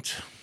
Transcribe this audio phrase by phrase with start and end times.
[0.00, 0.39] Abend.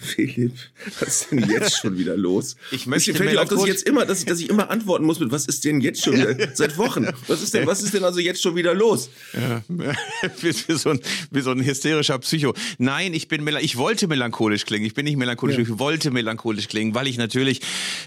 [0.00, 0.52] Philipp,
[1.00, 2.56] was ist denn jetzt schon wieder los?
[2.72, 5.04] Ich möchte Mir fällt auf, dass ich jetzt immer, dass ich, dass ich immer antworten
[5.04, 6.36] muss mit, was ist denn jetzt schon wieder?
[6.54, 7.06] Seit Wochen.
[7.26, 9.08] Was ist denn, was ist denn also jetzt schon wieder los?
[9.32, 9.62] Ja,
[10.40, 12.54] wie, so ein, wie so ein hysterischer Psycho.
[12.78, 14.84] Nein, ich bin, ich wollte melancholisch klingen.
[14.84, 15.62] Ich bin nicht melancholisch, ja.
[15.62, 17.60] ich wollte melancholisch klingen, weil ich natürlich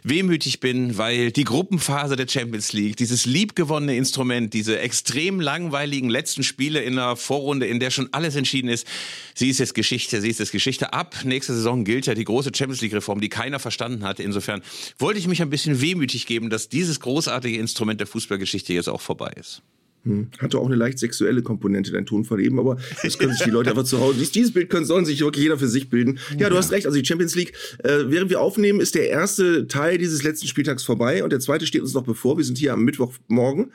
[0.04, 6.44] wehmütig bin, weil die Gruppenphase der Champions League, dieses liebgewonnene Instrument, diese extrem langweiligen letzten
[6.44, 8.86] Spiele in der Vorrunde, in der schon alles entschieden ist,
[9.34, 10.94] sie ist jetzt Geschichte, sie ist jetzt Geschichte.
[10.94, 14.20] Ab nächste Saison gilt ja die große Champions League-Reform, die keiner verstanden hat.
[14.20, 14.62] Insofern
[14.98, 19.02] wollte ich mich ein bisschen wehmütig geben, dass dieses großartige Instrument der Fußballgeschichte jetzt auch
[19.02, 19.62] vorbei ist.
[20.06, 20.30] Hm.
[20.40, 23.72] Hatte auch eine leicht sexuelle Komponente, dein Tonfall eben, aber das können sich die Leute
[23.72, 24.34] einfach zu Hause nicht.
[24.34, 26.20] Dieses Bild können, sollen sich wirklich jeder für sich bilden.
[26.38, 26.62] Ja, du ja.
[26.62, 30.24] hast recht, also die Champions League, äh, während wir aufnehmen, ist der erste Teil dieses
[30.24, 32.38] letzten Spieltags vorbei und der zweite steht uns noch bevor.
[32.38, 33.74] Wir sind hier am Mittwochmorgen.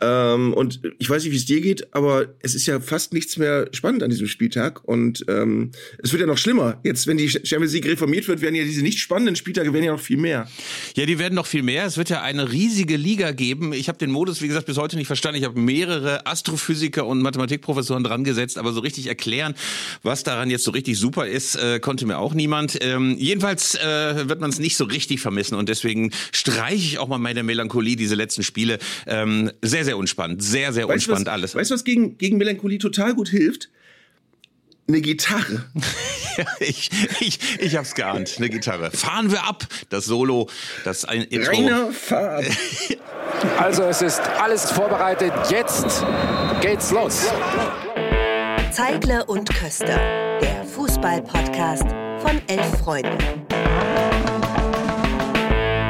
[0.00, 3.36] Ähm, und ich weiß nicht, wie es dir geht, aber es ist ja fast nichts
[3.36, 4.82] mehr spannend an diesem Spieltag.
[4.84, 5.70] Und ähm,
[6.02, 6.78] es wird ja noch schlimmer.
[6.82, 9.92] Jetzt, wenn die Champions League reformiert wird, werden ja diese nicht spannenden Spieltage werden ja
[9.92, 10.48] noch viel mehr.
[10.96, 11.84] Ja, die werden noch viel mehr.
[11.84, 13.72] Es wird ja eine riesige Liga geben.
[13.72, 15.38] Ich habe den Modus, wie gesagt, bis heute nicht verstanden.
[15.38, 19.54] Ich habe mehrere Astrophysiker und Mathematikprofessoren dran gesetzt, aber so richtig erklären,
[20.02, 22.78] was daran jetzt so richtig super ist, äh, konnte mir auch niemand.
[22.80, 27.08] Ähm, jedenfalls äh, wird man es nicht so richtig vermissen und deswegen streiche ich auch
[27.08, 28.78] mal meine Melancholie, diese letzten Spiele.
[29.06, 30.40] Ähm, sehr, sehr sehr unspannend.
[30.40, 31.54] Sehr, sehr weißt unspannend was, alles.
[31.56, 33.70] Weißt du, was gegen, gegen Melancholie total gut hilft?
[34.86, 35.64] Eine Gitarre.
[36.36, 38.34] ja, ich, ich, ich hab's geahnt.
[38.38, 38.92] Eine Gitarre.
[38.92, 39.66] Fahren wir ab.
[39.88, 40.48] Das Solo,
[40.84, 41.50] das ein Intro.
[41.50, 42.40] Rainer, fahr
[43.58, 45.32] Also es ist alles vorbereitet.
[45.48, 46.04] Jetzt
[46.60, 47.26] geht's los.
[48.70, 49.98] Zeigle und Köster.
[50.40, 51.86] Der Fußball-Podcast
[52.20, 53.18] von Elf Freunde.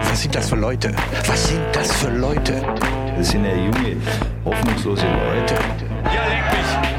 [0.04, 0.94] Was sind das für Leute?
[1.26, 2.62] Was sind das für Leute?
[3.20, 3.96] Das sind ja junge,
[4.46, 5.54] hoffnungslose Leute.
[6.04, 6.90] Ja, leck mich!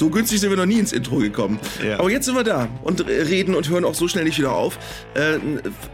[0.00, 1.58] So günstig sind wir noch nie ins Intro gekommen.
[1.86, 1.98] Ja.
[1.98, 4.78] Aber jetzt sind wir da und reden und hören auch so schnell nicht wieder auf
[5.12, 5.38] äh,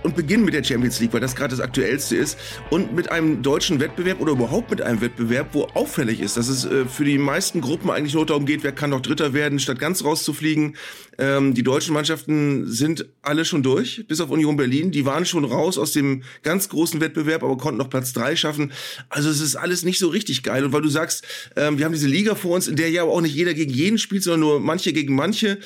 [0.04, 2.38] und beginnen mit der Champions League, weil das gerade das Aktuellste ist
[2.70, 6.64] und mit einem deutschen Wettbewerb oder überhaupt mit einem Wettbewerb, wo auffällig ist, dass es
[6.64, 9.80] äh, für die meisten Gruppen eigentlich nur darum geht, wer kann noch Dritter werden, statt
[9.80, 10.76] ganz rauszufliegen.
[11.18, 14.90] Ähm, die deutschen Mannschaften sind alle schon durch, bis auf Union Berlin.
[14.90, 18.72] Die waren schon raus aus dem ganz großen Wettbewerb, aber konnten noch Platz drei schaffen.
[19.08, 20.64] Also es ist alles nicht so richtig geil.
[20.64, 23.20] Und weil du sagst, ähm, wir haben diese Liga vor uns, in der ja auch
[23.20, 25.58] nicht jeder gegen jeden spielt, sondern nur manche gegen manche,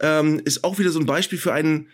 [0.00, 1.88] ähm, ist auch wieder so ein Beispiel für einen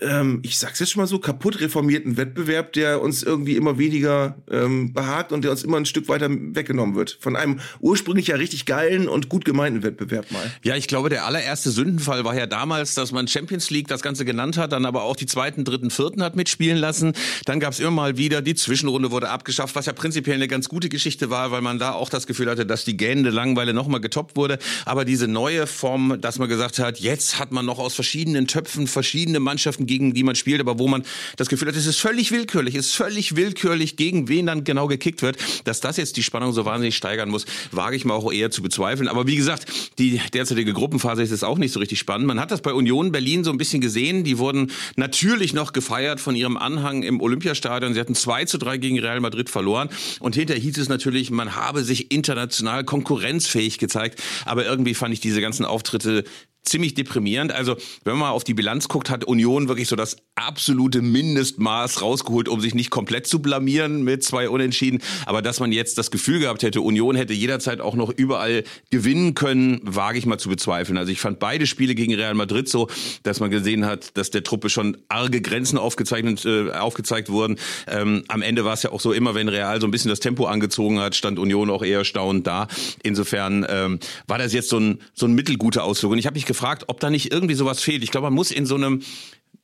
[0.00, 4.36] ähm, ich sag's jetzt schon mal so, kaputt reformierten Wettbewerb, der uns irgendwie immer weniger
[4.50, 7.16] ähm, behagt und der uns immer ein Stück weiter weggenommen wird.
[7.20, 10.50] Von einem ursprünglich ja richtig geilen und gut gemeinten Wettbewerb mal.
[10.62, 14.24] Ja, ich glaube, der allererste Sündenfall war ja damals, dass man Champions League das Ganze
[14.24, 17.12] genannt hat, dann aber auch die zweiten, dritten, vierten hat mitspielen lassen.
[17.44, 20.88] Dann gab's immer mal wieder, die Zwischenrunde wurde abgeschafft, was ja prinzipiell eine ganz gute
[20.88, 24.36] Geschichte war, weil man da auch das Gefühl hatte, dass die gähnende Langeweile nochmal getoppt
[24.36, 24.58] wurde.
[24.84, 28.86] Aber diese neue Form, dass man gesagt hat, jetzt hat man noch aus verschiedenen Töpfen
[28.86, 31.04] verschiedene Mannschaften gegen die man spielt, aber wo man
[31.36, 34.86] das Gefühl hat, es ist völlig willkürlich, es ist völlig willkürlich, gegen wen dann genau
[34.86, 35.36] gekickt wird.
[35.64, 38.62] Dass das jetzt die Spannung so wahnsinnig steigern muss, wage ich mal auch eher zu
[38.62, 39.08] bezweifeln.
[39.08, 39.66] Aber wie gesagt,
[39.98, 42.26] die derzeitige Gruppenphase ist es auch nicht so richtig spannend.
[42.26, 44.24] Man hat das bei Union Berlin so ein bisschen gesehen.
[44.24, 47.94] Die wurden natürlich noch gefeiert von ihrem Anhang im Olympiastadion.
[47.94, 49.88] Sie hatten 2 zu 3 gegen Real Madrid verloren.
[50.20, 54.22] Und hinterher hieß es natürlich, man habe sich international konkurrenzfähig gezeigt.
[54.44, 56.24] Aber irgendwie fand ich diese ganzen Auftritte
[56.64, 57.52] ziemlich deprimierend.
[57.52, 62.02] Also, wenn man mal auf die Bilanz guckt, hat Union wirklich so das absolute Mindestmaß
[62.02, 65.00] rausgeholt, um sich nicht komplett zu blamieren mit zwei Unentschieden.
[65.26, 69.34] Aber dass man jetzt das Gefühl gehabt hätte, Union hätte jederzeit auch noch überall gewinnen
[69.34, 70.98] können, wage ich mal zu bezweifeln.
[70.98, 72.88] Also ich fand beide Spiele gegen Real Madrid so,
[73.22, 77.56] dass man gesehen hat, dass der Truppe schon arge Grenzen aufgezeichnet, äh, aufgezeigt wurden.
[77.86, 80.20] Ähm, am Ende war es ja auch so, immer wenn Real so ein bisschen das
[80.20, 82.66] Tempo angezogen hat, stand Union auch eher staunend da.
[83.02, 86.12] Insofern ähm, war das jetzt so ein, so ein mittelguter Ausflug.
[86.12, 88.02] Und ich habe mich gefragt, ob da nicht irgendwie sowas fehlt.
[88.02, 89.00] Ich glaube, man muss in so einem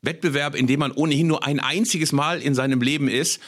[0.03, 3.41] Wettbewerb, in dem man ohnehin nur ein einziges Mal in seinem Leben ist,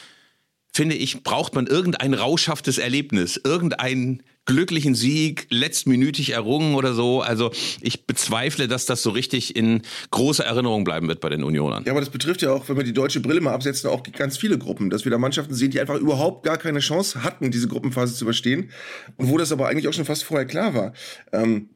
[0.75, 7.21] finde ich, braucht man irgendein rauschhaftes Erlebnis, irgendeinen glücklichen Sieg, letztminütig errungen oder so.
[7.21, 11.83] Also ich bezweifle, dass das so richtig in großer Erinnerung bleiben wird bei den Unionern.
[11.85, 14.37] Ja, aber das betrifft ja auch, wenn wir die deutsche Brille mal absetzen, auch ganz
[14.37, 17.67] viele Gruppen, dass wir da Mannschaften sehen, die einfach überhaupt gar keine Chance hatten, diese
[17.67, 18.71] Gruppenphase zu überstehen
[19.15, 20.93] und wo das aber eigentlich auch schon fast vorher klar war.
[21.31, 21.69] Ähm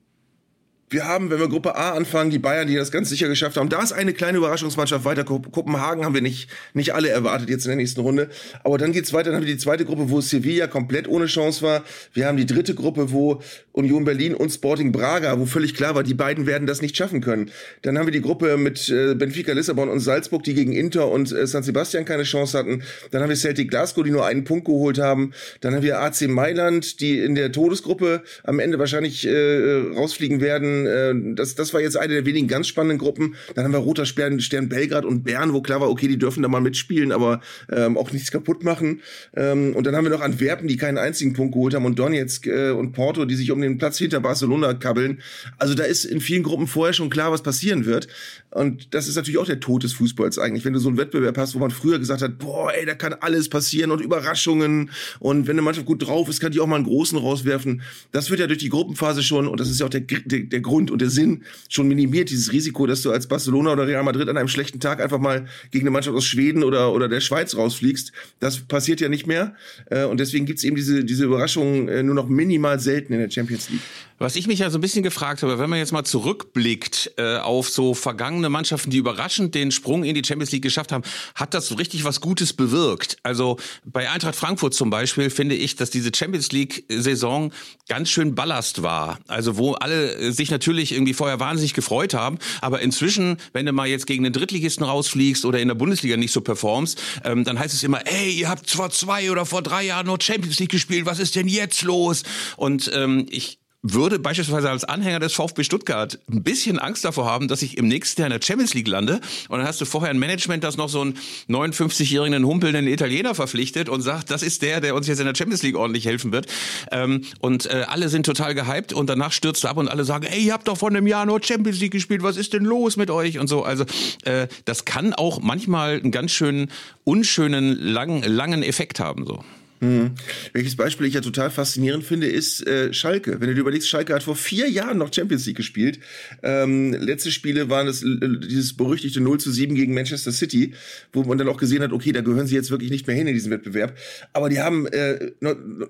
[0.90, 3.68] wir haben, wenn wir Gruppe A anfangen, die Bayern, die das ganz sicher geschafft haben.
[3.68, 5.26] Da ist eine kleine Überraschungsmannschaft weiter.
[5.26, 8.30] Kopenhagen haben wir nicht, nicht alle erwartet jetzt in der nächsten Runde.
[8.64, 9.32] Aber dann geht's weiter.
[9.32, 11.84] Dann haben wir die zweite Gruppe, wo Sevilla komplett ohne Chance war.
[12.14, 13.42] Wir haben die dritte Gruppe, wo
[13.78, 17.22] Union Berlin und Sporting Braga, wo völlig klar war, die beiden werden das nicht schaffen
[17.22, 17.52] können.
[17.84, 21.32] Dann haben wir die Gruppe mit äh, Benfica Lissabon und Salzburg, die gegen Inter und
[21.32, 22.84] äh, San Sebastian keine Chance hatten.
[23.12, 25.34] Dann haben wir Celtic Glasgow, die nur einen Punkt geholt haben.
[25.62, 30.88] Dann haben wir AC Mailand, die in der Todesgruppe am Ende wahrscheinlich äh, rausfliegen werden
[30.88, 33.36] äh, das, das war jetzt eine der wenigen ganz spannenden Gruppen.
[33.56, 36.44] Dann haben wir Roter Stern, Stern Belgrad und Bern, wo klar war, okay, die dürfen
[36.44, 37.42] da mal mitspielen, aber
[37.72, 39.02] ähm, auch nichts kaputt machen.
[39.36, 42.48] Ähm, und dann haben wir noch Antwerpen, die keinen einzigen Punkt geholt haben und Donetsk
[42.48, 45.22] äh, und Porto, die sich um den Platz hinter Barcelona kabbeln.
[45.58, 48.08] Also da ist in vielen Gruppen vorher schon klar, was passieren wird.
[48.52, 51.38] Und das ist natürlich auch der Tod des Fußballs eigentlich, wenn du so einen Wettbewerb
[51.38, 54.92] hast, wo man früher gesagt hat, boah, ey, da kann alles passieren und Überraschungen.
[55.20, 57.82] Und wenn eine Mannschaft gut drauf ist, kann die auch mal einen großen rauswerfen.
[58.12, 60.62] Das wird ja durch die Gruppenphase schon, und das ist ja auch der, der, der
[60.62, 64.30] Grund und der Sinn, schon minimiert, dieses Risiko, dass du als Barcelona oder Real Madrid
[64.30, 67.56] an einem schlechten Tag einfach mal gegen eine Mannschaft aus Schweden oder, oder der Schweiz
[67.56, 68.12] rausfliegst.
[68.40, 69.56] Das passiert ja nicht mehr.
[69.90, 73.30] Äh, und deswegen gibt's eben diese, diese Überraschungen äh, nur noch minimal selten in der
[73.30, 73.82] Champions League.
[74.20, 77.38] Was ich mich ja so ein bisschen gefragt habe, wenn man jetzt mal zurückblickt äh,
[77.38, 81.04] auf so vergangene Mannschaften, die überraschend den Sprung in die Champions League geschafft haben,
[81.36, 83.18] hat das so richtig was Gutes bewirkt.
[83.22, 87.54] Also bei Eintracht Frankfurt zum Beispiel finde ich, dass diese Champions League-Saison
[87.88, 89.20] ganz schön Ballast war.
[89.28, 93.88] Also wo alle sich natürlich irgendwie vorher wahnsinnig gefreut haben, aber inzwischen, wenn du mal
[93.88, 97.74] jetzt gegen den Drittligisten rausfliegst oder in der Bundesliga nicht so performst, ähm, dann heißt
[97.74, 101.06] es immer, ey, ihr habt vor zwei oder vor drei Jahren nur Champions League gespielt,
[101.06, 102.24] was ist denn jetzt los?
[102.56, 107.48] Und ähm, ich würde beispielsweise als Anhänger des VfB Stuttgart ein bisschen Angst davor haben,
[107.48, 110.10] dass ich im nächsten Jahr in der Champions League lande und dann hast du vorher
[110.10, 114.82] ein Management, das noch so einen 59-jährigen humpelnden Italiener verpflichtet und sagt, das ist der,
[114.82, 116.48] der uns jetzt in der Champions League ordentlich helfen wird.
[116.92, 120.26] Ähm, und äh, alle sind total gehypt und danach stürzt er ab und alle sagen,
[120.26, 122.98] ey, ihr habt doch vor einem Jahr nur Champions League gespielt, was ist denn los
[122.98, 123.64] mit euch und so.
[123.64, 123.86] Also
[124.26, 126.72] äh, das kann auch manchmal einen ganz schönen
[127.04, 129.44] unschönen langen langen Effekt haben so.
[129.80, 130.12] Mhm.
[130.54, 133.40] Welches Beispiel ich ja total faszinierend finde, ist äh, Schalke.
[133.40, 136.00] Wenn du dir überlegst, Schalke hat vor vier Jahren noch Champions League gespielt.
[136.42, 138.08] Ähm, letzte Spiele waren es äh,
[138.48, 140.74] dieses berüchtigte 0 zu 7 gegen Manchester City,
[141.14, 143.28] wo man dann auch gesehen hat, okay, da gehören sie jetzt wirklich nicht mehr hin
[143.28, 143.96] in diesem Wettbewerb.
[144.34, 145.32] Aber die haben äh,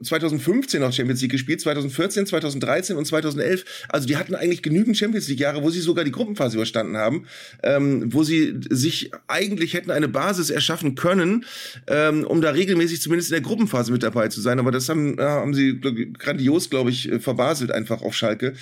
[0.04, 3.86] 2015 noch Champions League gespielt, 2014, 2013 und 2011.
[3.88, 7.26] Also die hatten eigentlich genügend Champions League Jahre, wo sie sogar die Gruppenphase überstanden haben,
[7.64, 11.46] ähm, wo sie sich eigentlich hätten eine Basis erschaffen können,
[11.88, 14.90] ähm, um da regelmäßig zumindest in der Gruppenphase Gruppenphase mit dabei zu sein, aber das
[14.90, 18.54] haben, haben sie grandios, glaube ich, äh, verbaselt einfach auf Schalke.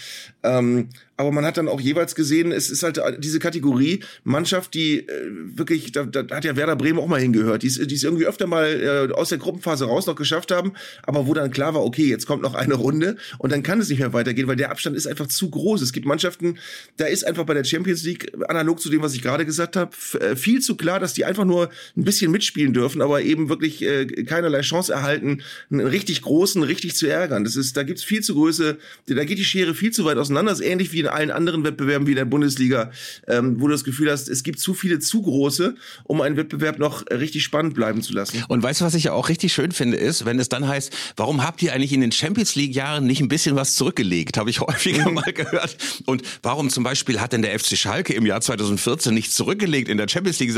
[0.44, 5.00] Ähm, aber man hat dann auch jeweils gesehen, es ist halt diese Kategorie Mannschaft, die
[5.00, 8.48] äh, wirklich, da, da hat ja Werder Bremen auch mal hingehört, die es irgendwie öfter
[8.48, 10.74] mal äh, aus der Gruppenphase raus noch geschafft haben,
[11.04, 13.90] aber wo dann klar war, okay, jetzt kommt noch eine Runde und dann kann es
[13.90, 15.82] nicht mehr weitergehen, weil der Abstand ist einfach zu groß.
[15.82, 16.58] Es gibt Mannschaften,
[16.98, 19.92] da ist einfach bei der Champions League, analog zu dem, was ich gerade gesagt habe,
[20.20, 23.82] äh, viel zu klar, dass die einfach nur ein bisschen mitspielen dürfen, aber eben wirklich
[23.84, 25.42] äh, keinerlei Chance erhalten,
[25.72, 27.46] einen richtig großen richtig zu ärgern.
[27.46, 28.78] Das ist, da gibt's viel zu Größe,
[29.08, 31.64] da geht die Schere viel zu weit auseinander, das ist ähnlich wie in allen anderen
[31.64, 32.92] Wettbewerben wie in der Bundesliga,
[33.28, 36.80] ähm, wo du das Gefühl hast, es gibt zu viele zu große, um einen Wettbewerb
[36.80, 38.44] noch richtig spannend bleiben zu lassen.
[38.48, 40.92] Und weißt du, was ich ja auch richtig schön finde, ist, wenn es dann heißt,
[41.16, 44.38] warum habt ihr eigentlich in den Champions League Jahren nicht ein bisschen was zurückgelegt?
[44.38, 45.16] Habe ich häufiger mhm.
[45.16, 45.78] mal gehört.
[46.06, 49.98] Und warum zum Beispiel hat denn der FC Schalke im Jahr 2014 nichts zurückgelegt in
[49.98, 50.56] der Champions League?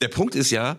[0.00, 0.76] Der Punkt ist ja,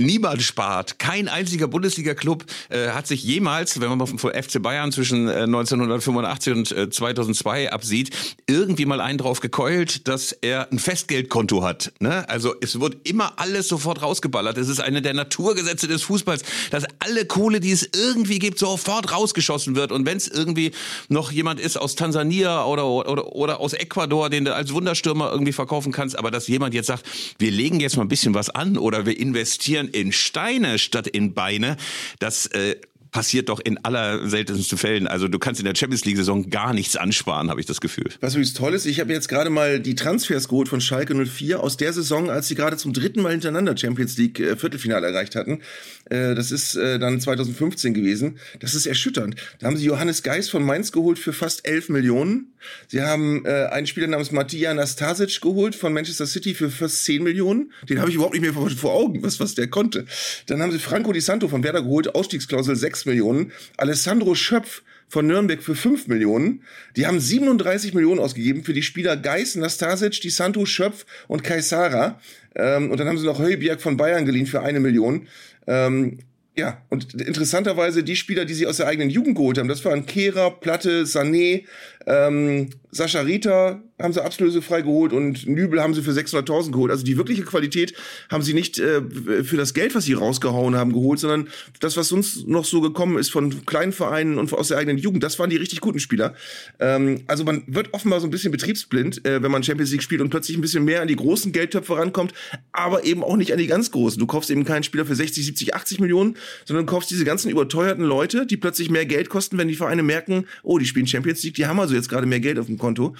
[0.00, 1.00] Niemand spart.
[1.00, 6.52] Kein einziger Bundesliga-Club äh, hat sich jemals, wenn man von FC Bayern zwischen äh, 1985
[6.52, 8.10] und äh, 2002 absieht,
[8.46, 11.92] irgendwie mal einen drauf gekeult, dass er ein Festgeldkonto hat.
[11.98, 12.28] Ne?
[12.28, 14.56] Also es wird immer alles sofort rausgeballert.
[14.56, 19.10] Es ist eine der Naturgesetze des Fußballs, dass alle Kohle, die es irgendwie gibt, sofort
[19.12, 19.90] rausgeschossen wird.
[19.90, 20.70] Und wenn es irgendwie
[21.08, 25.52] noch jemand ist aus Tansania oder, oder, oder aus Ecuador, den du als Wunderstürmer irgendwie
[25.52, 27.04] verkaufen kannst, aber dass jemand jetzt sagt,
[27.40, 31.34] wir legen jetzt mal ein bisschen was an oder wir investieren in Steine statt in
[31.34, 31.76] Beine,
[32.18, 32.76] das äh,
[33.10, 35.06] passiert doch in aller seltensten Fällen.
[35.06, 38.08] Also du kannst in der Champions League Saison gar nichts ansparen, habe ich das Gefühl.
[38.20, 41.60] Was übrigens toll ist, ich habe jetzt gerade mal die Transfers geholt von Schalke 04
[41.60, 45.36] aus der Saison, als sie gerade zum dritten Mal hintereinander Champions League äh, Viertelfinale erreicht
[45.36, 45.60] hatten.
[46.06, 48.38] Äh, das ist äh, dann 2015 gewesen.
[48.60, 49.36] Das ist erschütternd.
[49.58, 52.52] Da haben sie Johannes Geis von Mainz geholt für fast 11 Millionen.
[52.88, 57.22] Sie haben äh, einen Spieler namens Matija Nastasic geholt von Manchester City für fast 10
[57.22, 57.72] Millionen.
[57.88, 60.06] Den habe ich überhaupt nicht mehr vor, vor, Augen, was, was der konnte.
[60.46, 63.52] Dann haben sie Franco Di Santo von Werder geholt, Ausstiegsklausel 6 Millionen.
[63.76, 66.62] Alessandro Schöpf von Nürnberg für 5 Millionen.
[66.96, 72.20] Die haben 37 Millionen ausgegeben für die Spieler Geis, Nastasic, Di Santo, Schöpf und Kaisara.
[72.54, 75.28] Ähm, und dann haben sie noch Heubiak von Bayern geliehen für eine Million.
[75.66, 76.18] Ähm,
[76.58, 80.06] Ja, und interessanterweise die Spieler, die sie aus der eigenen Jugend geholt haben, das waren
[80.06, 81.66] Kehrer, Platte, Sané,
[82.08, 86.90] ähm, Sascha Rita haben sie ablösefrei geholt und Nübel haben sie für 600.000 geholt.
[86.90, 87.94] Also die wirkliche Qualität
[88.30, 89.02] haben sie nicht äh,
[89.42, 91.48] für das Geld, was sie rausgehauen haben, geholt, sondern
[91.80, 95.22] das, was sonst noch so gekommen ist von kleinen Vereinen und aus der eigenen Jugend,
[95.22, 96.34] das waren die richtig guten Spieler.
[96.78, 100.20] Ähm, also man wird offenbar so ein bisschen betriebsblind, äh, wenn man Champions League spielt
[100.20, 102.32] und plötzlich ein bisschen mehr an die großen Geldtöpfe rankommt,
[102.72, 104.18] aber eben auch nicht an die ganz großen.
[104.18, 107.50] Du kaufst eben keinen Spieler für 60, 70, 80 Millionen, sondern du kaufst diese ganzen
[107.50, 111.42] überteuerten Leute, die plötzlich mehr Geld kosten, wenn die Vereine merken, oh, die spielen Champions
[111.42, 113.14] League, die haben also jetzt gerade mehr Geld auf dem Konto.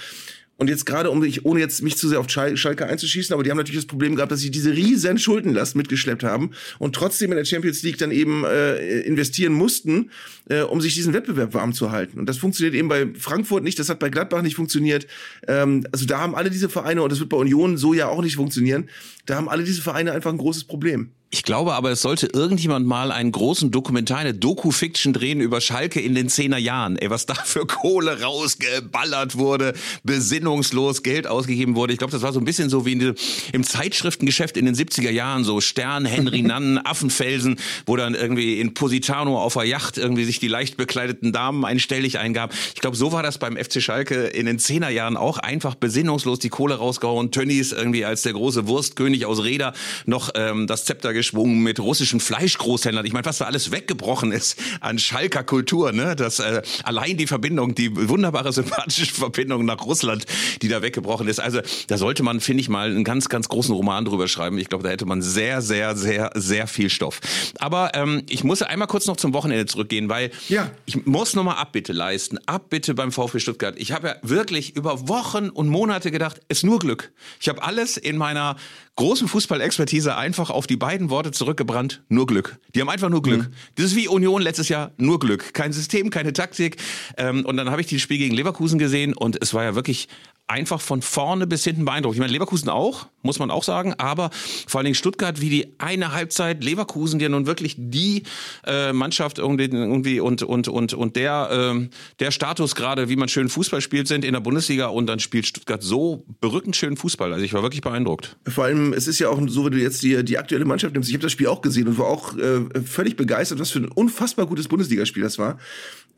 [0.61, 3.51] Und jetzt gerade, um ich, ohne jetzt mich zu sehr auf Schalke einzuschießen, aber die
[3.51, 7.37] haben natürlich das Problem gehabt, dass sie diese riesen Schuldenlast mitgeschleppt haben und trotzdem in
[7.37, 10.11] der Champions League dann eben äh, investieren mussten,
[10.49, 12.19] äh, um sich diesen Wettbewerb warm zu halten.
[12.19, 15.07] Und das funktioniert eben bei Frankfurt nicht, das hat bei Gladbach nicht funktioniert.
[15.47, 18.21] Ähm, also da haben alle diese Vereine, und das wird bei Union so ja auch
[18.21, 18.89] nicht funktionieren,
[19.27, 21.13] da haben alle diese Vereine einfach ein großes Problem.
[21.31, 26.01] Ich glaube aber, es sollte irgendjemand mal einen großen Dokumentar, eine Doku-Fiction drehen über Schalke
[26.01, 26.97] in den zehner Jahren.
[26.97, 31.93] Ey, was da für Kohle rausgeballert wurde, besinnungslos Geld ausgegeben wurde.
[31.93, 33.15] Ich glaube, das war so ein bisschen so wie in,
[33.53, 38.73] im Zeitschriftengeschäft in den 70er Jahren, so Stern, Henry Nannen, Affenfelsen, wo dann irgendwie in
[38.73, 42.55] Positano auf der Yacht irgendwie sich die leicht bekleideten Damen einstellig eingab.
[42.75, 46.39] Ich glaube, so war das beim FC Schalke in den zehner Jahren auch einfach besinnungslos
[46.39, 47.33] die Kohle rausgehauen.
[47.33, 49.75] Tönnies irgendwie als der große Wurstkönig aus Reda
[50.07, 53.05] noch ähm, das Zepter geschwungen mit russischen Fleischgroßhändlern.
[53.05, 56.15] Ich meine, was da alles weggebrochen ist an Schalker Kultur, ne?
[56.15, 60.27] Das äh, allein die Verbindung, die wunderbare sympathische Verbindung nach Russland,
[60.63, 61.41] die da weggebrochen ist.
[61.41, 64.59] Also da sollte man, finde ich mal, einen ganz, ganz großen Roman drüber schreiben.
[64.59, 67.21] Ich glaube, da hätte man sehr, sehr, sehr, sehr viel Stoff.
[67.59, 70.71] Aber ähm, ich muss einmal kurz noch zum Wochenende zurückgehen, weil ja.
[70.87, 72.39] ich muss nochmal Abbitte leisten.
[72.47, 73.75] Abbitte beim VfB Stuttgart.
[73.77, 77.11] Ich habe ja wirklich über Wochen und Monate gedacht, ist nur Glück.
[77.41, 78.55] Ich habe alles in meiner
[78.99, 82.59] großen Fußballexpertise einfach auf die beiden Worte zurückgebrannt, nur Glück.
[82.75, 83.43] Die haben einfach nur Glück.
[83.43, 83.55] Mhm.
[83.77, 85.55] Das ist wie Union letztes Jahr, nur Glück.
[85.55, 86.79] Kein System, keine Taktik.
[87.17, 90.09] Ähm, und dann habe ich das Spiel gegen Leverkusen gesehen und es war ja wirklich
[90.49, 92.17] einfach von vorne bis hinten beeindruckt.
[92.17, 94.31] Ich meine, Leverkusen auch, muss man auch sagen, aber
[94.67, 98.23] vor allen Dingen Stuttgart, wie die eine Halbzeit Leverkusen, die ja nun wirklich die
[98.67, 101.89] äh, Mannschaft irgendwie, irgendwie und und und und der äh,
[102.19, 105.47] der Status gerade, wie man schön Fußball spielt, sind in der Bundesliga und dann spielt
[105.47, 107.33] Stuttgart so berückend schön Fußball.
[107.33, 108.37] Also ich war wirklich beeindruckt.
[108.49, 111.11] Vor allem, es ist ja auch so, wenn du jetzt die die aktuelle Mannschaft nimmst.
[111.11, 113.89] Ich habe das Spiel auch gesehen und war auch äh, völlig begeistert, was für ein
[113.89, 115.59] unfassbar gutes Bundesligaspiel das war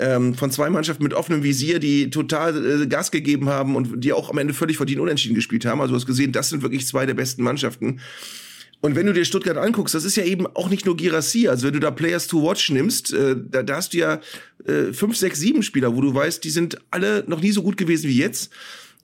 [0.00, 4.12] ähm, von zwei Mannschaften mit offenem Visier, die total äh, Gas gegeben haben und die
[4.12, 5.80] auch am Ende völlig verdient unentschieden gespielt haben.
[5.80, 8.00] Also du hast gesehen, das sind wirklich zwei der besten Mannschaften.
[8.80, 11.48] Und wenn du dir Stuttgart anguckst, das ist ja eben auch nicht nur Girassi.
[11.48, 14.20] Also wenn du da Players to Watch nimmst, äh, da, da hast du ja
[14.64, 17.76] äh, fünf, sechs, sieben Spieler, wo du weißt, die sind alle noch nie so gut
[17.76, 18.50] gewesen wie jetzt.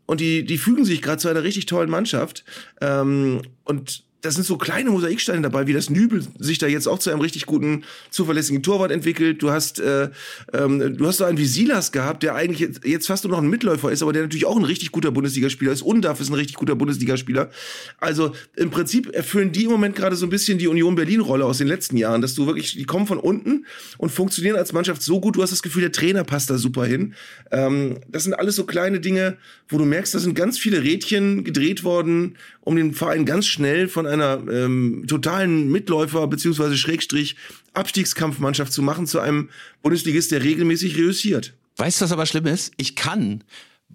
[0.07, 2.45] Und die, die fügen sich gerade zu einer richtig tollen Mannschaft.
[2.81, 6.99] Ähm, und das sind so kleine Mosaiksteine dabei, wie das Nübel sich da jetzt auch
[6.99, 9.43] zu einem richtig guten, zuverlässigen Torwart entwickelt.
[9.43, 10.11] Du hast, äh,
[10.53, 13.49] ähm, du hast so einen wie Silas gehabt, der eigentlich jetzt, fast nur noch ein
[13.49, 15.83] Mitläufer ist, aber der natürlich auch ein richtig guter Bundesligaspieler ist.
[15.83, 17.51] Undaf ist ein richtig guter Bundesligaspieler.
[17.99, 21.59] Also im Prinzip erfüllen die im Moment gerade so ein bisschen die Union Berlin-Rolle aus
[21.59, 23.67] den letzten Jahren, dass du wirklich, die kommen von unten
[23.99, 25.37] und funktionieren als Mannschaft so gut.
[25.37, 27.15] Du hast das Gefühl, der Trainer passt da super hin.
[27.53, 29.37] Ähm, das sind alles so kleine Dinge,
[29.69, 33.87] wo du merkst, da sind ganz viele Rädchen gedreht worden, um den Verein ganz schnell
[33.87, 37.37] von einer ähm, totalen Mitläufer beziehungsweise Schrägstrich
[37.75, 39.51] Abstiegskampfmannschaft zu machen zu einem
[39.83, 41.55] Bundesligist, der regelmäßig reüssiert.
[41.77, 42.73] Weißt du, was aber schlimm ist?
[42.77, 43.45] Ich kann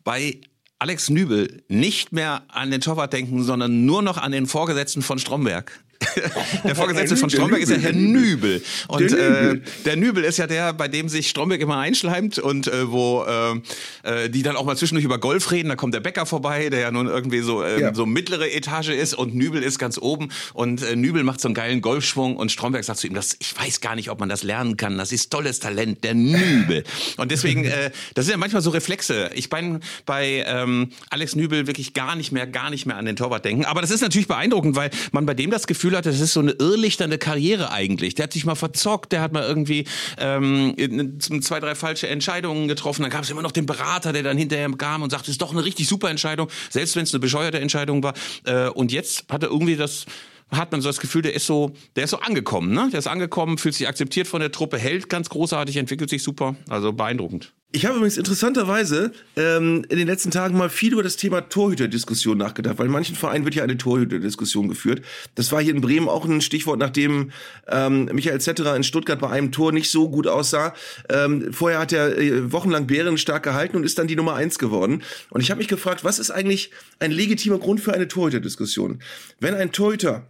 [0.05, 0.39] bei
[0.79, 5.19] Alex Nübel nicht mehr an den Torwart denken, sondern nur noch an den Vorgesetzten von
[5.19, 5.77] Stromberg.
[6.63, 8.63] der Vorgesetzte von Stromberg ist ja Herr Nübel.
[8.88, 9.58] Und der Nübel.
[9.58, 13.24] Äh, der Nübel ist ja der, bei dem sich Stromberg immer einschleimt und äh, wo
[13.24, 13.55] äh,
[14.03, 15.70] äh, die dann auch mal zwischendurch über Golf reden.
[15.70, 17.93] Da kommt der Bäcker vorbei, der ja nun irgendwie so, äh, ja.
[17.93, 20.29] so mittlere Etage ist und Nübel ist ganz oben.
[20.53, 23.58] Und äh, Nübel macht so einen geilen Golfschwung und Stromberg sagt zu ihm, das, ich
[23.58, 24.98] weiß gar nicht, ob man das lernen kann.
[24.98, 26.84] Das ist tolles Talent, der Nübel.
[27.17, 29.29] Und deswegen, äh, das sind ja manchmal so Reflexe.
[29.36, 33.15] Ich bin bei ähm, Alex Nübel wirklich gar nicht mehr, gar nicht mehr an den
[33.15, 33.65] Torwart denken.
[33.65, 36.39] Aber das ist natürlich beeindruckend, weil man bei dem das Gefühl hat, das ist so
[36.39, 38.15] eine irrlichternde Karriere eigentlich.
[38.15, 39.86] Der hat sich mal verzockt, der hat mal irgendwie
[40.17, 40.75] ähm,
[41.19, 43.03] zwei, drei falsche Entscheidungen getroffen.
[43.03, 45.41] Dann gab es immer noch den Berater, der dann hinterher kam und sagte, es ist
[45.41, 48.13] doch eine richtig super Entscheidung, selbst wenn es eine bescheuerte Entscheidung war.
[48.45, 50.05] Äh, und jetzt hat er irgendwie das
[50.51, 52.89] hat man so das Gefühl, der ist so, der ist so angekommen, ne?
[52.91, 56.55] Der ist angekommen, fühlt sich akzeptiert von der Truppe, hält ganz großartig, entwickelt sich super,
[56.67, 57.53] also beeindruckend.
[57.73, 62.37] Ich habe übrigens interessanterweise ähm, in den letzten Tagen mal viel über das Thema Torhüterdiskussion
[62.37, 65.01] nachgedacht, weil in manchen Vereinen wird ja eine Torhüterdiskussion geführt.
[65.35, 67.31] Das war hier in Bremen auch ein Stichwort, nachdem
[67.69, 70.73] ähm, Michael Zetterer in Stuttgart bei einem Tor nicht so gut aussah.
[71.07, 74.59] Ähm, vorher hat er äh, wochenlang Bären stark gehalten und ist dann die Nummer eins
[74.59, 75.01] geworden.
[75.29, 78.99] Und ich habe mich gefragt, was ist eigentlich ein legitimer Grund für eine Torhüterdiskussion?
[79.39, 80.27] Wenn ein Torhüter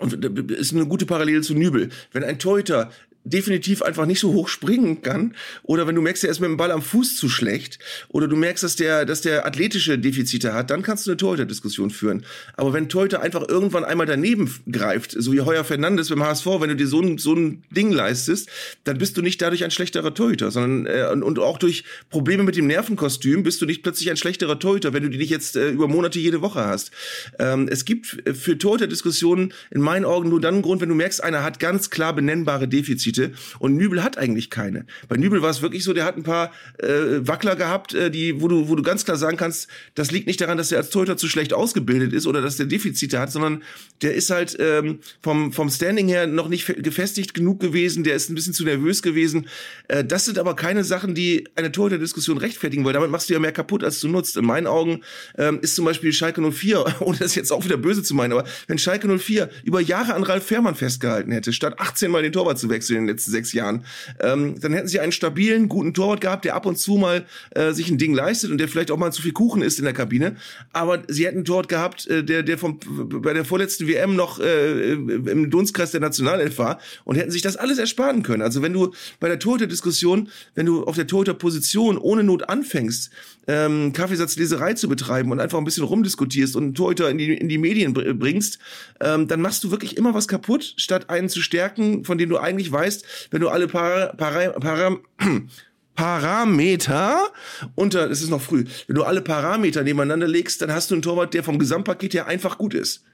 [0.00, 1.90] und das ist eine gute Parallele zu Nübel.
[2.10, 2.90] Wenn ein Torhüter
[3.24, 6.58] definitiv einfach nicht so hoch springen kann oder wenn du merkst, er ist mit dem
[6.58, 7.78] Ball am Fuß zu schlecht
[8.08, 11.90] oder du merkst, dass der, dass der athletische Defizite hat, dann kannst du eine Torhüter-Diskussion
[11.90, 12.26] führen.
[12.56, 16.68] Aber wenn Torhüter einfach irgendwann einmal daneben greift, so wie Heuer Fernandes beim HSV, wenn
[16.68, 18.50] du dir so ein, so ein Ding leistest,
[18.84, 22.42] dann bist du nicht dadurch ein schlechterer Torhüter, sondern äh, und, und auch durch Probleme
[22.42, 25.56] mit dem Nervenkostüm bist du nicht plötzlich ein schlechterer Torhüter, wenn du die nicht jetzt
[25.56, 26.90] äh, über Monate jede Woche hast.
[27.38, 31.24] Ähm, es gibt für Torhüter-Diskussionen in meinen Augen nur dann einen Grund, wenn du merkst,
[31.24, 34.86] einer hat ganz klar benennbare Defizite Defizite und Nübel hat eigentlich keine.
[35.08, 36.86] Bei Nübel war es wirklich so, der hat ein paar äh,
[37.20, 40.40] Wackler gehabt, äh, die, wo du, wo du ganz klar sagen kannst, das liegt nicht
[40.40, 43.62] daran, dass er als Torhüter zu schlecht ausgebildet ist oder dass der Defizite hat, sondern
[44.02, 48.30] der ist halt ähm, vom, vom Standing her noch nicht gefestigt genug gewesen, der ist
[48.30, 49.46] ein bisschen zu nervös gewesen.
[49.88, 53.40] Äh, das sind aber keine Sachen, die eine Torhüter-Diskussion rechtfertigen, weil damit machst du ja
[53.40, 54.36] mehr kaputt, als du nutzt.
[54.36, 55.02] In meinen Augen
[55.38, 58.44] ähm, ist zum Beispiel Schalke 04, ohne das jetzt auch wieder böse zu meinen, aber
[58.66, 62.58] wenn Schalke 04 über Jahre an Ralf Fährmann festgehalten hätte, statt 18 Mal den Torwart
[62.58, 63.84] zu wechseln, den letzten sechs Jahren,
[64.20, 67.72] ähm, dann hätten sie einen stabilen, guten Torwart gehabt, der ab und zu mal äh,
[67.72, 69.94] sich ein Ding leistet und der vielleicht auch mal zu viel Kuchen isst in der
[69.94, 70.36] Kabine.
[70.72, 74.40] Aber sie hätten einen Torwart gehabt, äh, der, der vom, bei der vorletzten WM noch
[74.40, 78.42] äh, im Dunstkreis der Nationalelf war und hätten sich das alles ersparen können.
[78.42, 83.10] Also wenn du bei der Torhüter-Diskussion, wenn du auf der Torhüter-Position ohne Not anfängst,
[83.46, 87.48] ähm, Kaffeesatzleserei zu betreiben und einfach ein bisschen rumdiskutierst und einen Torhüter in die, in
[87.48, 88.58] die Medien bringst,
[89.00, 92.38] ähm, dann machst du wirklich immer was kaputt, statt einen zu stärken, von dem du
[92.38, 92.93] eigentlich weißt,
[93.30, 94.98] wenn du alle Para, Para, Para,
[95.94, 97.32] Parameter
[97.76, 101.02] unter, es ist noch früh, wenn du alle Parameter nebeneinander legst, dann hast du einen
[101.02, 103.04] Torwart, der vom Gesamtpaket her einfach gut ist.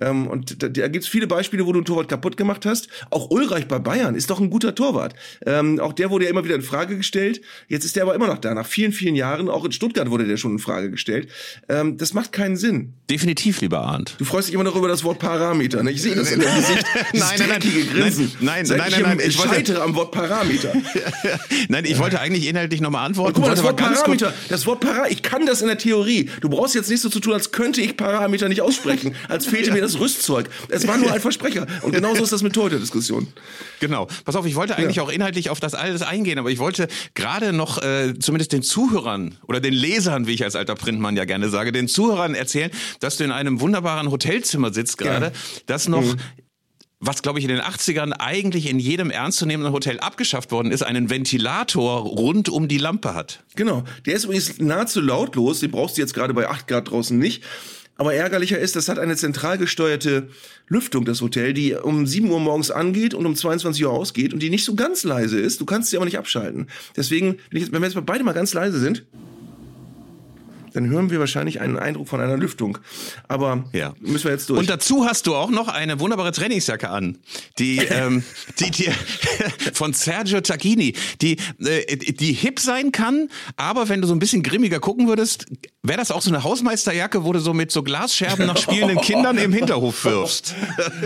[0.00, 2.88] Ähm, und da, da gibt es viele Beispiele, wo du einen Torwart kaputt gemacht hast.
[3.10, 5.14] Auch Ulreich bei Bayern ist doch ein guter Torwart.
[5.46, 7.40] Ähm, auch der wurde ja immer wieder in Frage gestellt.
[7.68, 8.54] Jetzt ist der aber immer noch da.
[8.54, 11.28] Nach vielen, vielen Jahren, auch in Stuttgart wurde der schon in Frage gestellt.
[11.68, 12.94] Ähm, das macht keinen Sinn.
[13.08, 14.14] Definitiv, lieber Arndt.
[14.18, 15.82] Du freust dich immer noch über das Wort Parameter.
[15.82, 15.90] Ne?
[15.90, 16.84] Ich sehe das in deinem Gesicht.
[17.12, 18.32] nein, nein, nein, Grinsen.
[18.40, 19.18] Nein, nein, nein, nein, nein.
[19.20, 20.72] Ich, ich scheitere am Wort Parameter.
[21.68, 23.34] nein, ich wollte eigentlich inhaltlich nochmal antworten.
[23.34, 26.30] guck mal, das Wort Parameter, das Wort Parameter, ich kann das in der Theorie.
[26.40, 29.72] Du brauchst jetzt nicht so zu tun, als könnte ich Parameter nicht aussprechen, als fehlte
[29.72, 30.48] mir das Rüstzeug.
[30.68, 31.66] Es war nur ein Versprecher.
[31.82, 33.28] Und genauso ist das mit Torhüter-Diskussion.
[33.80, 34.08] Genau.
[34.24, 35.02] Pass auf, ich wollte eigentlich ja.
[35.02, 39.36] auch inhaltlich auf das alles eingehen, aber ich wollte gerade noch äh, zumindest den Zuhörern
[39.46, 42.70] oder den Lesern, wie ich als alter Printmann ja gerne sage, den Zuhörern erzählen,
[43.00, 45.32] dass du in einem wunderbaren Hotelzimmer sitzt gerade, ja.
[45.66, 46.16] das noch mhm
[47.00, 51.08] was glaube ich in den 80ern eigentlich in jedem ernstzunehmenden Hotel abgeschafft worden ist, einen
[51.08, 53.42] Ventilator rund um die Lampe hat.
[53.56, 53.84] Genau.
[54.04, 55.60] Der ist übrigens nahezu lautlos.
[55.60, 57.42] Den brauchst du jetzt gerade bei 8 Grad draußen nicht.
[58.00, 60.30] Aber ärgerlicher ist, das hat eine zentral gesteuerte
[60.68, 64.42] Lüftung, das Hotel, die um 7 Uhr morgens angeht und um 22 Uhr ausgeht und
[64.42, 65.60] die nicht so ganz leise ist.
[65.60, 66.68] Du kannst sie aber nicht abschalten.
[66.96, 69.04] Deswegen, wenn, ich jetzt, wenn wir jetzt beide mal ganz leise sind,
[70.72, 72.78] dann hören wir wahrscheinlich einen Eindruck von einer Lüftung.
[73.28, 73.94] Aber ja.
[74.00, 74.58] müssen wir jetzt durch.
[74.58, 77.18] Und dazu hast du auch noch eine wunderbare Trainingsjacke an,
[77.58, 78.22] die, ähm,
[78.60, 78.88] die, die
[79.74, 84.42] von Sergio Tacchini, die, äh, die hip sein kann, aber wenn du so ein bisschen
[84.42, 85.46] grimmiger gucken würdest,
[85.82, 89.38] wäre das auch so eine Hausmeisterjacke, wo du so mit so Glasscherben nach spielenden Kindern
[89.38, 90.54] im Hinterhof wirfst.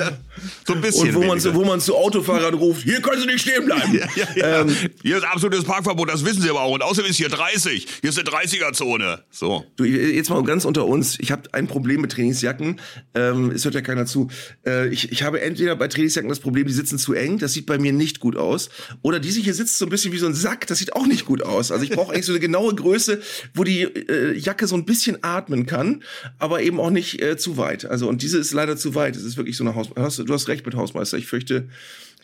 [0.67, 1.15] so ein bisschen.
[1.15, 3.85] Und wo man, so, wo man zu Autofahrern ruft, hier können sie nicht stehen bleiben.
[3.95, 4.61] Ja, ja, ja.
[4.61, 6.73] Ähm, hier ist absolutes Parkverbot, das wissen sie aber auch.
[6.73, 7.87] Und außerdem ist hier 30.
[8.01, 9.23] Hier ist eine 30er-Zone.
[9.31, 9.65] So.
[9.77, 11.19] Du, jetzt mal ganz unter uns.
[11.21, 12.81] Ich habe ein Problem mit Trainingsjacken.
[13.15, 14.29] Ähm, es hört ja keiner zu.
[14.67, 17.39] Äh, ich, ich habe entweder bei Trainingsjacken das Problem, die sitzen zu eng.
[17.39, 18.69] Das sieht bei mir nicht gut aus.
[19.03, 20.67] Oder diese hier sitzt so ein bisschen wie so ein Sack.
[20.67, 21.71] Das sieht auch nicht gut aus.
[21.71, 23.21] Also ich brauche eigentlich so eine genaue Größe,
[23.55, 26.03] wo die äh, Jacke so ein bisschen atmen kann,
[26.39, 27.85] aber eben auch nicht äh, zu weit.
[27.85, 29.17] Also und diese ist leider zu weit.
[29.17, 29.89] Es ist wirklich so eine Haus.
[30.17, 31.19] Du hast recht mit Hausmeister.
[31.19, 31.69] Ich fürchte,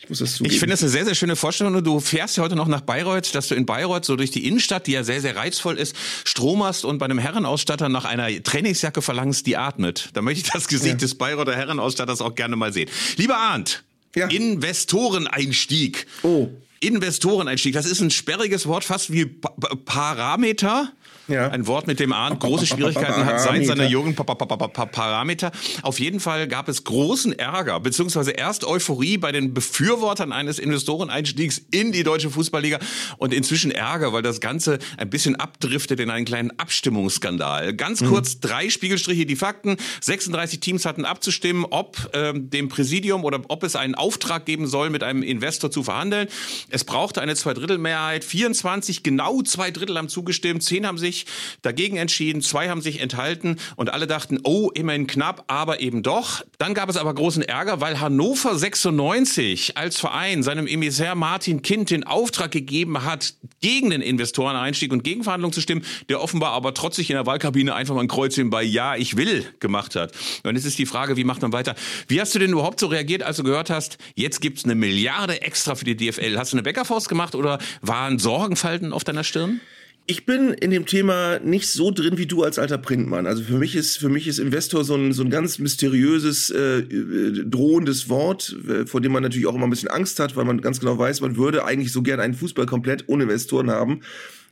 [0.01, 0.53] ich muss das zugeben.
[0.53, 1.83] Ich finde das eine sehr, sehr schöne Vorstellung.
[1.83, 4.87] Du fährst ja heute noch nach Bayreuth, dass du in Bayreuth so durch die Innenstadt,
[4.87, 9.03] die ja sehr, sehr reizvoll ist, Strom hast und bei einem Herrenausstatter nach einer Trainingsjacke
[9.03, 10.09] verlangst, die atmet.
[10.13, 10.97] Da möchte ich das Gesicht ja.
[10.97, 12.89] des Bayreuther Herrenausstatters auch gerne mal sehen.
[13.17, 13.83] Lieber Arndt,
[14.15, 14.27] ja.
[14.27, 16.07] Investoreneinstieg.
[16.23, 16.49] Oh.
[16.79, 19.49] Investoreneinstieg, das ist ein sperriges Wort, fast wie pa
[19.85, 20.91] Parameter.
[21.31, 21.47] Ja.
[21.49, 24.15] Ein Wort, mit dem Arndt große Schwierigkeiten hat seit seiner Jugend.
[24.15, 25.51] Parameter.
[25.81, 31.61] Auf jeden Fall gab es großen Ärger, beziehungsweise erst Euphorie bei den Befürwortern eines Investoreneinstiegs
[31.71, 32.79] in die deutsche Fußballliga
[33.17, 37.73] und inzwischen Ärger, weil das Ganze ein bisschen abdriftet in einen kleinen Abstimmungsskandal.
[37.73, 38.07] Ganz mhm.
[38.07, 38.41] kurz mhm.
[38.41, 39.77] drei Spiegelstriche, die Fakten.
[40.01, 44.89] 36 Teams hatten abzustimmen, ob ähm, dem Präsidium oder ob es einen Auftrag geben soll,
[44.89, 46.27] mit einem Investor zu verhandeln.
[46.69, 48.23] Es brauchte eine Zweidrittelmehrheit.
[48.23, 50.63] 24, genau zwei Drittel haben zugestimmt.
[50.63, 51.20] Zehn haben sich
[51.61, 52.41] dagegen entschieden.
[52.41, 53.57] Zwei haben sich enthalten.
[53.75, 56.43] Und alle dachten, oh, immerhin knapp, aber eben doch.
[56.57, 61.89] Dann gab es aber großen Ärger, weil Hannover 96 als Verein seinem Emissär Martin Kind
[61.89, 66.73] den Auftrag gegeben hat, gegen den Investoreneinstieg und gegen Verhandlungen zu stimmen, der offenbar aber
[66.73, 70.13] trotzig in der Wahlkabine einfach mal ein Kreuzchen bei Ja, ich will gemacht hat.
[70.43, 71.75] Und jetzt ist die Frage, wie macht man weiter?
[72.07, 75.41] Wie hast du denn überhaupt so reagiert, als du gehört hast, jetzt gibt's eine Milliarde
[75.41, 76.37] extra für die DFL?
[76.37, 79.61] Hast du eine Bäckerfaust gemacht oder waren Sorgenfalten auf deiner Stirn?
[80.07, 83.27] Ich bin in dem Thema nicht so drin wie du als alter Printmann.
[83.27, 86.79] Also für mich ist für mich ist Investor so ein so ein ganz mysteriöses äh,
[86.79, 90.45] äh drohendes Wort, äh, vor dem man natürlich auch immer ein bisschen Angst hat, weil
[90.45, 94.01] man ganz genau weiß, man würde eigentlich so gerne einen Fußball komplett ohne Investoren haben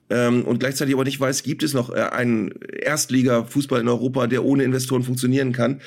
[0.10, 4.44] ähm, und gleichzeitig aber nicht weiß, gibt es noch äh, einen Erstliga-Fußball in Europa, der
[4.44, 5.82] ohne Investoren funktionieren kann.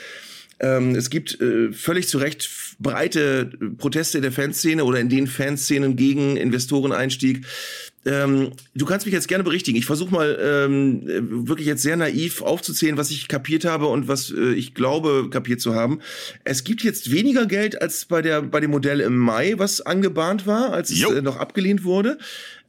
[0.60, 2.48] Ähm, es gibt äh, völlig zu Recht
[2.78, 7.44] breite Proteste der Fanszene oder in den Fanszenen gegen Investoreneinstieg.
[8.04, 9.78] Ähm, du kannst mich jetzt gerne berichtigen.
[9.78, 14.30] Ich versuche mal ähm, wirklich jetzt sehr naiv aufzuzählen, was ich kapiert habe und was
[14.30, 16.00] äh, ich glaube kapiert zu haben.
[16.42, 20.46] Es gibt jetzt weniger Geld als bei der bei dem Modell im Mai, was angebahnt
[20.46, 21.10] war, als jo.
[21.10, 22.18] es äh, noch abgelehnt wurde.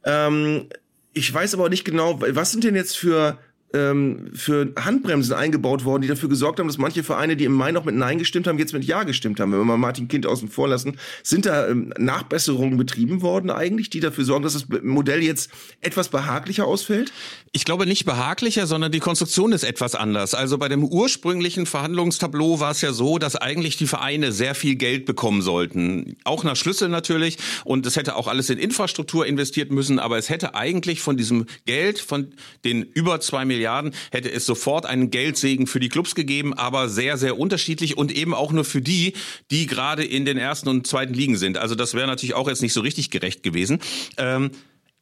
[0.04, 0.66] Ähm,
[1.12, 3.38] ich weiß aber nicht genau, was sind denn jetzt für
[3.74, 7.72] ähm, für Handbremsen eingebaut worden, die dafür gesorgt haben, dass manche Vereine, die im Mai
[7.72, 9.52] noch mit Nein gestimmt haben, jetzt mit Ja gestimmt haben.
[9.52, 13.90] Wenn wir mal Martin Kind außen vor lassen, sind da ähm, Nachbesserungen betrieben worden eigentlich,
[13.90, 17.12] die dafür sorgen, dass das Modell jetzt etwas behaglicher ausfällt?
[17.52, 20.34] Ich glaube nicht behaglicher, sondern die Konstruktion ist etwas anders.
[20.34, 24.76] Also bei dem ursprünglichen Verhandlungstableau war es ja so, dass eigentlich die Vereine sehr viel
[24.76, 26.16] Geld bekommen sollten.
[26.24, 27.38] Auch nach Schlüssel natürlich.
[27.64, 29.98] Und es hätte auch alles in Infrastruktur investiert müssen.
[29.98, 32.28] Aber es hätte eigentlich von diesem Geld, von
[32.64, 36.90] den über zwei Milliarden Milliarden, hätte es sofort einen Geldsegen für die Clubs gegeben, aber
[36.90, 39.14] sehr, sehr unterschiedlich und eben auch nur für die,
[39.50, 41.56] die gerade in den ersten und zweiten Ligen sind.
[41.56, 43.78] Also das wäre natürlich auch jetzt nicht so richtig gerecht gewesen.
[44.18, 44.50] Ähm,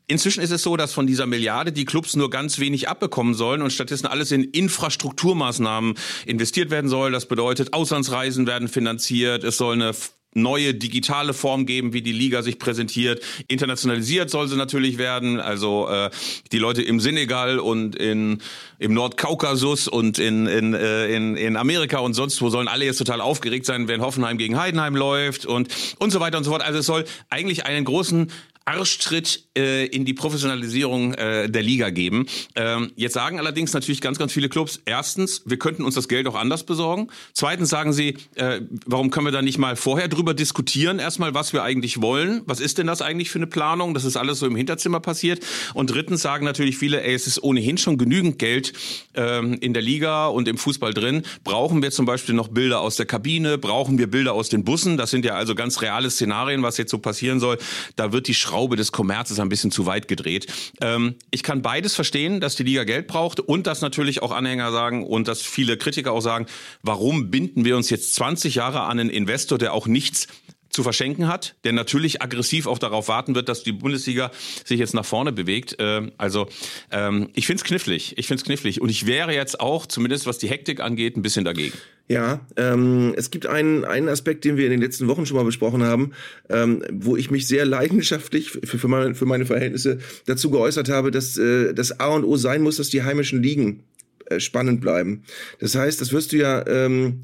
[0.09, 3.62] Inzwischen ist es so, dass von dieser Milliarde die Clubs nur ganz wenig abbekommen sollen
[3.62, 5.94] und stattdessen alles in Infrastrukturmaßnahmen
[6.27, 7.12] investiert werden soll.
[7.12, 9.94] Das bedeutet, Auslandsreisen werden finanziert, es soll eine
[10.34, 13.22] neue digitale Form geben, wie die Liga sich präsentiert.
[13.48, 15.40] Internationalisiert soll sie natürlich werden.
[15.40, 16.10] Also äh,
[16.52, 18.38] die Leute im Senegal und in
[18.78, 22.98] im Nordkaukasus und in in, äh, in in Amerika und sonst wo sollen alle jetzt
[22.98, 25.68] total aufgeregt sein, wenn Hoffenheim gegen Heidenheim läuft und
[25.98, 26.62] und so weiter und so fort.
[26.62, 28.30] Also es soll eigentlich einen großen
[28.64, 32.27] Arschtritt äh, in die Professionalisierung äh, der Liga geben.
[32.55, 36.27] Ähm, jetzt sagen allerdings natürlich ganz, ganz viele Clubs, erstens, wir könnten uns das Geld
[36.27, 37.09] auch anders besorgen.
[37.33, 41.53] Zweitens sagen sie, äh, warum können wir da nicht mal vorher drüber diskutieren, erstmal, was
[41.53, 42.42] wir eigentlich wollen?
[42.46, 43.94] Was ist denn das eigentlich für eine Planung?
[43.94, 45.44] Das ist alles so im Hinterzimmer passiert.
[45.75, 48.72] Und drittens sagen natürlich viele, ey, es ist ohnehin schon genügend Geld
[49.14, 51.22] ähm, in der Liga und im Fußball drin.
[51.44, 53.59] Brauchen wir zum Beispiel noch Bilder aus der Kabine?
[53.59, 54.96] Brauchen wir Bilder aus den Bussen?
[54.96, 57.59] Das sind ja also ganz reale Szenarien, was jetzt so passieren soll.
[57.96, 60.46] Da wird die Schraube des Kommerzes ein bisschen zu weit gedreht.
[60.82, 64.70] Ähm, ich kann beides verstehen, dass die Liga Geld braucht und dass natürlich auch Anhänger
[64.72, 66.44] sagen und dass viele Kritiker auch sagen,
[66.82, 70.26] warum binden wir uns jetzt 20 Jahre an einen Investor, der auch nichts
[70.72, 74.30] zu verschenken hat, der natürlich aggressiv auch darauf warten wird, dass die Bundesliga
[74.64, 75.76] sich jetzt nach vorne bewegt.
[75.78, 76.48] Ähm, also
[76.90, 78.14] ähm, ich finde es knifflig.
[78.16, 78.80] Ich finde es knifflig.
[78.80, 81.76] Und ich wäre jetzt auch, zumindest was die Hektik angeht, ein bisschen dagegen.
[82.08, 85.44] Ja, ähm, es gibt einen, einen Aspekt, den wir in den letzten Wochen schon mal
[85.44, 86.12] besprochen haben,
[86.48, 91.11] ähm, wo ich mich sehr leidenschaftlich für, für, meine, für meine Verhältnisse dazu geäußert habe,
[91.11, 93.85] dass äh, das A und O sein muss, dass die heimischen Ligen
[94.26, 95.22] äh, spannend bleiben.
[95.58, 97.22] Das heißt, das wirst du ja ähm,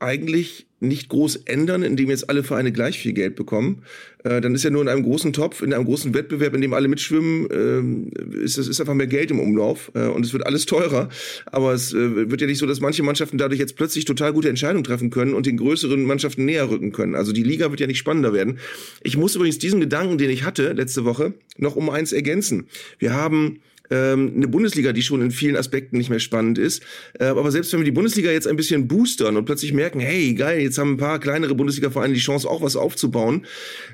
[0.00, 3.82] eigentlich nicht groß ändern, indem jetzt alle Vereine gleich viel Geld bekommen.
[4.24, 6.72] Äh, dann ist ja nur in einem großen Topf, in einem großen Wettbewerb, in dem
[6.72, 10.66] alle mitschwimmen, äh, ist ist einfach mehr Geld im Umlauf äh, und es wird alles
[10.66, 11.08] teurer.
[11.46, 14.48] Aber es äh, wird ja nicht so, dass manche Mannschaften dadurch jetzt plötzlich total gute
[14.48, 17.14] Entscheidungen treffen können und den größeren Mannschaften näher rücken können.
[17.14, 18.58] Also die Liga wird ja nicht spannender werden.
[19.02, 22.66] Ich muss übrigens diesen Gedanken, den ich hatte letzte Woche, noch um eins ergänzen.
[22.98, 26.82] Wir haben ähm, eine Bundesliga, die schon in vielen Aspekten nicht mehr spannend ist.
[27.18, 30.34] Äh, aber selbst wenn wir die Bundesliga jetzt ein bisschen boostern und plötzlich merken, hey,
[30.34, 33.46] geil, jetzt haben ein paar kleinere Bundesliga-Vereine die Chance, auch was aufzubauen,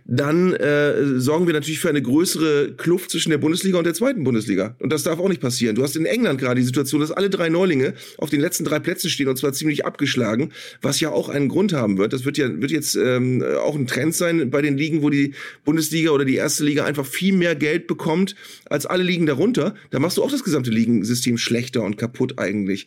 [0.04, 4.24] dann äh, sorgen wir natürlich für eine größere Kluft zwischen der Bundesliga und der zweiten
[4.24, 4.76] Bundesliga.
[4.78, 5.74] Und das darf auch nicht passieren.
[5.74, 8.78] Du hast in England gerade die Situation, dass alle drei Neulinge auf den letzten drei
[8.78, 12.12] Plätzen stehen und zwar ziemlich abgeschlagen, was ja auch einen Grund haben wird.
[12.12, 15.34] Das wird ja wird jetzt ähm, auch ein Trend sein bei den Ligen, wo die
[15.64, 18.34] Bundesliga oder die erste Liga einfach viel mehr Geld bekommt
[18.66, 19.74] als alle Ligen darunter.
[19.90, 22.86] Da machst du auch das gesamte Ligensystem schlechter und kaputt eigentlich.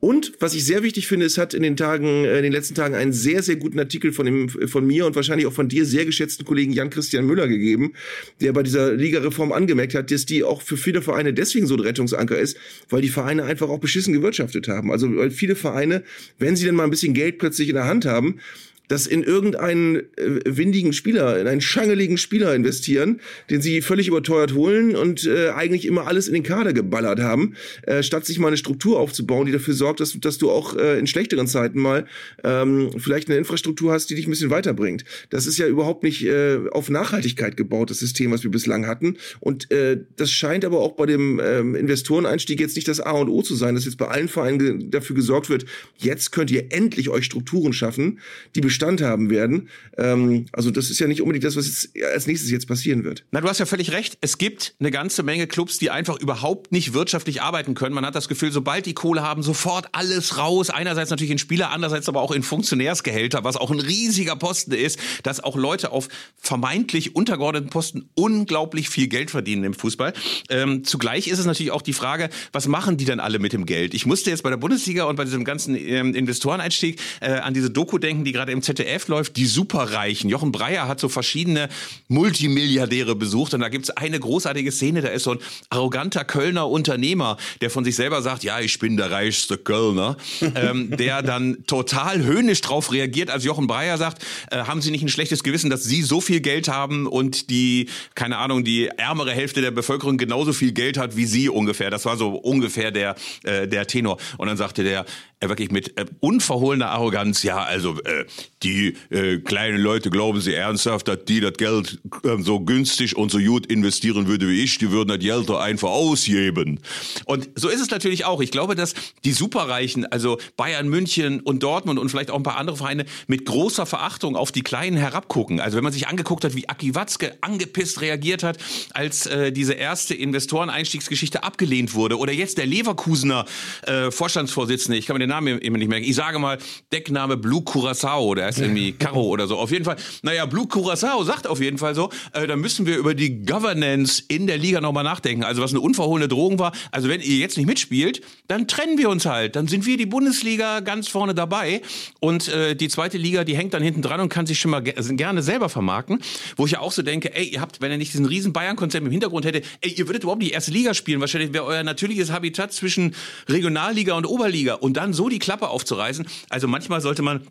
[0.00, 2.74] Und was ich sehr wichtig finde, es hat in den Tagen, äh, in den letzten
[2.74, 5.86] Tagen einen sehr, sehr guten Artikel von, dem, von mir und wahrscheinlich auch von dir
[5.86, 7.92] sehr geschätzten Kollegen Jan-Christian Müller gegeben,
[8.40, 11.80] der bei dieser Ligareform angemerkt hat, dass die auch für viele Vereine deswegen so ein
[11.80, 12.56] Rettungsanker ist,
[12.88, 14.90] weil die Vereine einfach auch beschissen gewirtschaftet haben.
[14.90, 16.02] Also weil viele Vereine,
[16.38, 18.40] wenn sie denn mal ein bisschen Geld plötzlich in der Hand haben,
[18.88, 24.54] das in irgendeinen äh, windigen Spieler, in einen schangeligen Spieler investieren, den sie völlig überteuert
[24.54, 28.48] holen und äh, eigentlich immer alles in den Kader geballert haben, äh, statt sich mal
[28.48, 32.06] eine Struktur aufzubauen, die dafür sorgt, dass, dass du auch äh, in schlechteren Zeiten mal
[32.44, 35.04] ähm, vielleicht eine Infrastruktur hast, die dich ein bisschen weiterbringt.
[35.30, 39.16] Das ist ja überhaupt nicht äh, auf Nachhaltigkeit gebaut, das System, was wir bislang hatten.
[39.40, 43.28] Und äh, das scheint aber auch bei dem ähm, Investoreneinstieg jetzt nicht das A und
[43.28, 45.66] O zu sein, dass jetzt bei allen Vereinen dafür gesorgt wird,
[45.96, 48.18] jetzt könnt ihr endlich euch Strukturen schaffen,
[48.54, 49.68] die Bestand haben werden.
[49.98, 53.22] Ähm, also das ist ja nicht unbedingt das, was jetzt als nächstes jetzt passieren wird.
[53.30, 54.16] Na, du hast ja völlig recht.
[54.22, 57.94] Es gibt eine ganze Menge Clubs, die einfach überhaupt nicht wirtschaftlich arbeiten können.
[57.94, 60.70] Man hat das Gefühl, sobald die Kohle haben, sofort alles raus.
[60.70, 64.98] Einerseits natürlich in Spieler, andererseits aber auch in Funktionärsgehälter, was auch ein riesiger Posten ist,
[65.22, 66.08] dass auch Leute auf
[66.38, 70.14] vermeintlich untergeordneten Posten unglaublich viel Geld verdienen im Fußball.
[70.48, 73.66] Ähm, zugleich ist es natürlich auch die Frage, was machen die denn alle mit dem
[73.66, 73.92] Geld?
[73.92, 77.68] Ich musste jetzt bei der Bundesliga und bei diesem ganzen ähm, Investoreneinstieg äh, an diese
[77.70, 80.30] Doku denken, die gerade im ZDF läuft, die Superreichen.
[80.30, 81.68] Jochen Breyer hat so verschiedene
[82.08, 85.38] Multimilliardäre besucht und da gibt's eine großartige Szene, da ist so ein
[85.70, 90.16] arroganter Kölner Unternehmer, der von sich selber sagt, ja, ich bin der reichste Kölner,
[90.54, 95.02] ähm, der dann total höhnisch drauf reagiert, als Jochen Breyer sagt, äh, haben Sie nicht
[95.02, 99.32] ein schlechtes Gewissen, dass Sie so viel Geld haben und die, keine Ahnung, die ärmere
[99.32, 101.90] Hälfte der Bevölkerung genauso viel Geld hat wie Sie ungefähr.
[101.90, 104.18] Das war so ungefähr der, äh, der Tenor.
[104.38, 105.06] Und dann sagte der, er
[105.48, 108.24] wirklich mit äh, unverhohlener Arroganz, ja, also äh,
[108.62, 113.30] die äh, kleinen Leute glauben sie ernsthaft, dass die das Geld äh, so günstig und
[113.30, 116.80] so gut investieren würde wie ich, die würden das Geld doch einfach ausgeben.
[117.24, 118.40] Und so ist es natürlich auch.
[118.40, 122.56] Ich glaube, dass die Superreichen, also Bayern, München und Dortmund und vielleicht auch ein paar
[122.56, 125.60] andere Vereine mit großer Verachtung auf die Kleinen herabgucken.
[125.60, 128.58] Also wenn man sich angeguckt hat, wie Aki Watzke angepisst reagiert hat,
[128.94, 133.44] als äh, diese erste Investoreneinstiegsgeschichte abgelehnt wurde oder jetzt der Leverkusener
[133.86, 136.04] äh, Vorstandsvorsitzende, ich kann mir den Namen immer nicht merken.
[136.06, 136.58] Ich sage mal
[136.92, 139.56] Deckname Blue Curacao, der heißt irgendwie Caro oder so.
[139.56, 142.98] Auf jeden Fall, naja, Blue Curacao sagt auf jeden Fall so, äh, da müssen wir
[142.98, 145.44] über die Governance in der Liga nochmal nachdenken.
[145.44, 146.72] Also was eine unverhohlene Drohung war.
[146.90, 149.56] Also wenn ihr jetzt nicht mitspielt, dann trennen wir uns halt.
[149.56, 151.80] Dann sind wir die Bundesliga ganz vorne dabei
[152.20, 154.80] und äh, die zweite Liga, die hängt dann hinten dran und kann sich schon mal
[154.80, 156.20] ge also gerne selber vermarkten.
[156.56, 159.04] Wo ich ja auch so denke, ey, ihr habt, wenn ihr nicht diesen riesen Bayern-Konzept
[159.04, 161.20] im Hintergrund hättet, ey, ihr würdet überhaupt nicht erste Liga spielen.
[161.20, 163.14] Wahrscheinlich wäre euer natürliches Habitat zwischen
[163.48, 166.26] Regionalliga und Oberliga und dann so die Klappe aufzureißen.
[166.48, 167.46] Also manchmal sollte man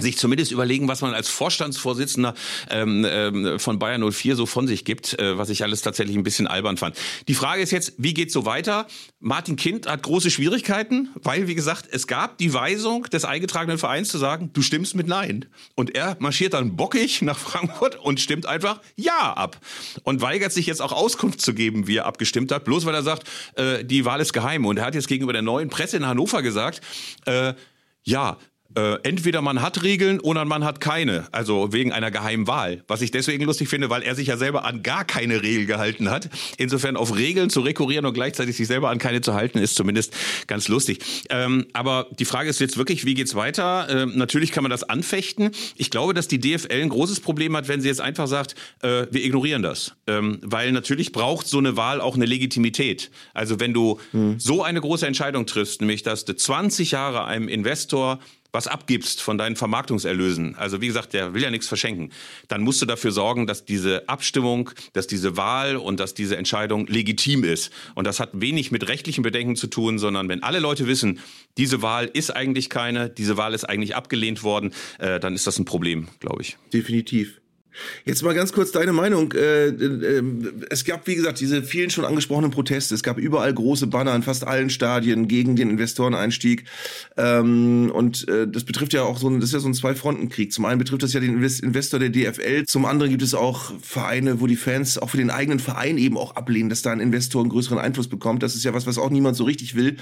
[0.00, 2.34] sich zumindest überlegen, was man als Vorstandsvorsitzender
[2.68, 6.24] ähm, ähm, von Bayern 04 so von sich gibt, äh, was ich alles tatsächlich ein
[6.24, 6.96] bisschen albern fand.
[7.28, 8.86] Die Frage ist jetzt, wie geht's so weiter?
[9.20, 14.08] Martin Kind hat große Schwierigkeiten, weil, wie gesagt, es gab die Weisung des eingetragenen Vereins
[14.08, 15.46] zu sagen, du stimmst mit Nein.
[15.76, 19.60] Und er marschiert dann bockig nach Frankfurt und stimmt einfach Ja ab.
[20.02, 23.02] Und weigert sich jetzt auch Auskunft zu geben, wie er abgestimmt hat, bloß weil er
[23.02, 24.66] sagt, äh, die Wahl ist geheim.
[24.66, 26.80] Und er hat jetzt gegenüber der neuen Presse in Hannover gesagt,
[27.26, 27.54] äh,
[28.02, 28.38] ja,
[28.76, 32.82] äh, entweder man hat Regeln oder man hat keine, also wegen einer geheimen Wahl.
[32.88, 36.10] Was ich deswegen lustig finde, weil er sich ja selber an gar keine Regel gehalten
[36.10, 36.28] hat.
[36.58, 40.14] Insofern auf Regeln zu rekurrieren und gleichzeitig sich selber an keine zu halten, ist zumindest
[40.46, 40.98] ganz lustig.
[41.30, 43.86] Ähm, aber die Frage ist jetzt wirklich, wie geht's weiter?
[43.88, 45.50] Ähm, natürlich kann man das anfechten.
[45.76, 49.06] Ich glaube, dass die DFL ein großes Problem hat, wenn sie jetzt einfach sagt, äh,
[49.10, 49.94] wir ignorieren das.
[50.06, 53.10] Ähm, weil natürlich braucht so eine Wahl auch eine Legitimität.
[53.34, 54.38] Also wenn du hm.
[54.38, 58.18] so eine große Entscheidung triffst, nämlich dass du 20 Jahre einem Investor
[58.54, 62.10] was abgibst von deinen Vermarktungserlösen, also wie gesagt, der will ja nichts verschenken,
[62.46, 66.86] dann musst du dafür sorgen, dass diese Abstimmung, dass diese Wahl und dass diese Entscheidung
[66.86, 67.72] legitim ist.
[67.96, 71.18] Und das hat wenig mit rechtlichen Bedenken zu tun, sondern wenn alle Leute wissen,
[71.58, 75.58] diese Wahl ist eigentlich keine, diese Wahl ist eigentlich abgelehnt worden, äh, dann ist das
[75.58, 76.56] ein Problem, glaube ich.
[76.72, 77.40] Definitiv.
[78.04, 79.32] Jetzt mal ganz kurz deine Meinung.
[79.32, 80.22] Äh, äh,
[80.70, 82.94] es gab, wie gesagt, diese vielen schon angesprochenen Proteste.
[82.94, 86.64] Es gab überall große Banner in fast allen Stadien gegen den Investoreneinstieg.
[87.16, 90.52] Ähm, und äh, das betrifft ja auch so, das ist ja so ein Zwei-Fronten-Krieg.
[90.52, 92.64] Zum einen betrifft das ja den Investor der DFL.
[92.66, 96.16] Zum anderen gibt es auch Vereine, wo die Fans auch für den eigenen Verein eben
[96.16, 98.42] auch ablehnen, dass da ein Investor einen größeren Einfluss bekommt.
[98.42, 99.96] Das ist ja was, was auch niemand so richtig will.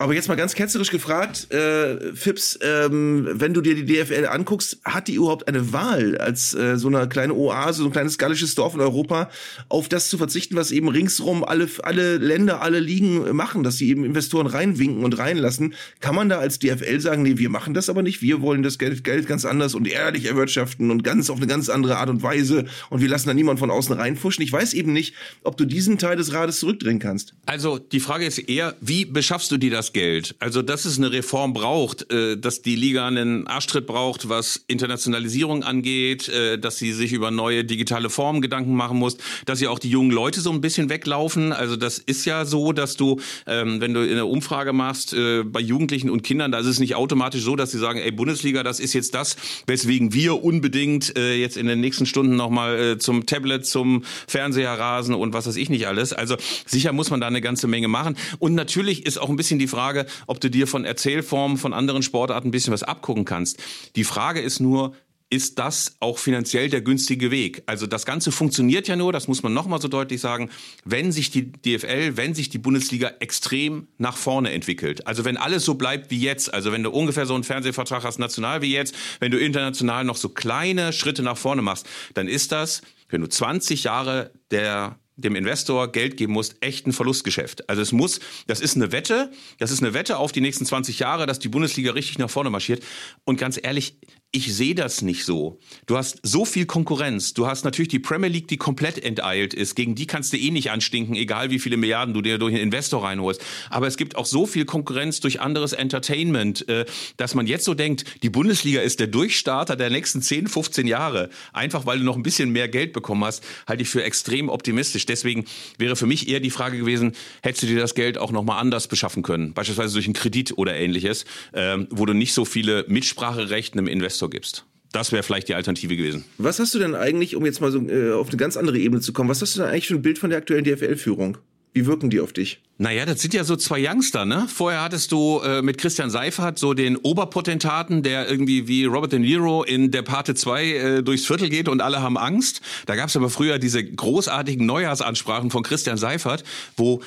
[0.00, 4.78] Aber jetzt mal ganz ketzerisch gefragt, äh, Fips, ähm, wenn du dir die DFL anguckst,
[4.82, 8.54] hat die überhaupt eine Wahl als äh, so eine kleine Oase, so ein kleines gallisches
[8.54, 9.28] Dorf in Europa,
[9.68, 13.90] auf das zu verzichten, was eben ringsrum alle, alle Länder, alle Ligen machen, dass sie
[13.90, 15.74] eben Investoren reinwinken und reinlassen?
[16.00, 18.78] Kann man da als DFL sagen, nee, wir machen das aber nicht, wir wollen das
[18.78, 22.22] Geld, Geld ganz anders und ehrlich erwirtschaften und ganz auf eine ganz andere Art und
[22.22, 24.42] Weise und wir lassen da niemand von außen reinfuschen?
[24.42, 27.34] Ich weiß eben nicht, ob du diesen Teil des Rades zurückdrehen kannst.
[27.44, 30.34] Also die Frage ist eher, wie beschaffst du dir das Geld?
[30.38, 35.64] Also, dass es eine Reform braucht, äh, dass die Liga einen Arschtritt braucht, was Internationalisierung
[35.64, 39.78] angeht, äh, dass sie sich über neue digitale Formen Gedanken machen muss, dass ja auch
[39.78, 41.52] die jungen Leute so ein bisschen weglaufen.
[41.52, 45.42] Also, das ist ja so, dass du, ähm, wenn du in eine Umfrage machst, äh,
[45.44, 48.62] bei Jugendlichen und Kindern, da ist es nicht automatisch so, dass sie sagen, ey, Bundesliga,
[48.62, 52.98] das ist jetzt das, weswegen wir unbedingt äh, jetzt in den nächsten Stunden nochmal äh,
[52.98, 56.12] zum Tablet, zum Fernseher rasen und was weiß ich nicht alles.
[56.12, 58.16] Also sicher muss man da eine ganze Menge machen.
[58.38, 59.79] Und natürlich ist auch ein bisschen die Frage,
[60.26, 63.58] ob du dir von Erzählformen von anderen Sportarten ein bisschen was abgucken kannst.
[63.96, 64.94] Die Frage ist nur,
[65.32, 67.62] ist das auch finanziell der günstige Weg.
[67.66, 70.50] Also das Ganze funktioniert ja nur, das muss man nochmal so deutlich sagen,
[70.84, 75.06] wenn sich die DFL, wenn sich die Bundesliga extrem nach vorne entwickelt.
[75.06, 78.18] Also wenn alles so bleibt wie jetzt, also wenn du ungefähr so einen Fernsehvertrag hast,
[78.18, 82.50] national wie jetzt, wenn du international noch so kleine Schritte nach vorne machst, dann ist
[82.50, 87.68] das, wenn du 20 Jahre der dem Investor Geld geben musst, echt ein Verlustgeschäft.
[87.68, 90.98] Also es muss, das ist eine Wette, das ist eine Wette auf die nächsten 20
[90.98, 92.82] Jahre, dass die Bundesliga richtig nach vorne marschiert.
[93.24, 93.96] Und ganz ehrlich,
[94.32, 95.58] ich sehe das nicht so.
[95.86, 97.34] Du hast so viel Konkurrenz.
[97.34, 99.74] Du hast natürlich die Premier League, die komplett enteilt ist.
[99.74, 102.62] Gegen die kannst du eh nicht anstinken, egal wie viele Milliarden du dir durch einen
[102.62, 103.42] Investor reinholst.
[103.70, 106.84] Aber es gibt auch so viel Konkurrenz durch anderes Entertainment, äh,
[107.16, 111.28] dass man jetzt so denkt, die Bundesliga ist der Durchstarter der nächsten 10, 15 Jahre.
[111.52, 115.06] Einfach weil du noch ein bisschen mehr Geld bekommen hast, halte ich für extrem optimistisch.
[115.06, 115.44] Deswegen
[115.76, 118.86] wäre für mich eher die Frage gewesen, hättest du dir das Geld auch nochmal anders
[118.86, 119.54] beschaffen können?
[119.54, 124.19] Beispielsweise durch einen Kredit oder ähnliches, ähm, wo du nicht so viele Mitspracherechte im Investor
[124.20, 124.64] Investor gibst.
[124.92, 126.24] Das wäre vielleicht die Alternative gewesen.
[126.38, 129.00] Was hast du denn eigentlich, um jetzt mal so äh, auf eine ganz andere Ebene
[129.00, 131.38] zu kommen, was hast du denn eigentlich für ein Bild von der aktuellen DFL-Führung?
[131.72, 132.60] Wie wirken die auf dich?
[132.78, 134.48] Naja, das sind ja so zwei Youngster, ne?
[134.52, 139.20] Vorher hattest du äh, mit Christian Seifert so den Oberpotentaten, der irgendwie wie Robert De
[139.20, 142.60] Niro in der Parte 2 äh, durchs Viertel geht und alle haben Angst.
[142.86, 146.42] Da gab es aber früher diese großartigen Neujahrsansprachen von Christian Seifert,
[146.76, 147.02] wo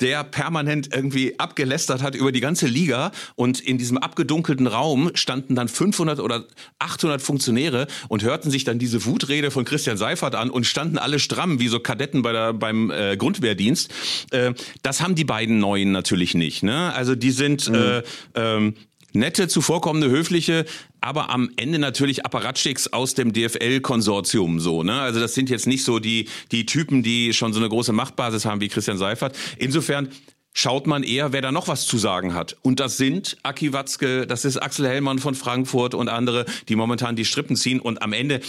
[0.00, 5.54] der permanent irgendwie abgelästert hat über die ganze Liga und in diesem abgedunkelten Raum standen
[5.54, 6.44] dann 500 oder
[6.78, 11.18] 800 Funktionäre und hörten sich dann diese Wutrede von Christian Seifert an und standen alle
[11.18, 13.92] stramm wie so Kadetten bei der, beim äh, Grundwehrdienst.
[14.30, 16.62] Äh, das haben die beiden Neuen natürlich nicht.
[16.62, 16.92] Ne?
[16.94, 17.74] Also die sind mhm.
[17.74, 18.02] äh,
[18.34, 18.74] ähm,
[19.16, 20.64] nette, zuvorkommende, höfliche,
[21.00, 24.82] aber am Ende natürlich Apparatschicks aus dem DFL-Konsortium so.
[24.82, 25.00] Ne?
[25.00, 28.44] Also das sind jetzt nicht so die, die Typen, die schon so eine große Machtbasis
[28.44, 29.36] haben wie Christian Seifert.
[29.58, 30.08] Insofern
[30.52, 32.56] schaut man eher, wer da noch was zu sagen hat.
[32.62, 37.14] Und das sind Aki Watzke, das ist Axel Hellmann von Frankfurt und andere, die momentan
[37.14, 37.78] die Strippen ziehen.
[37.78, 38.40] Und am Ende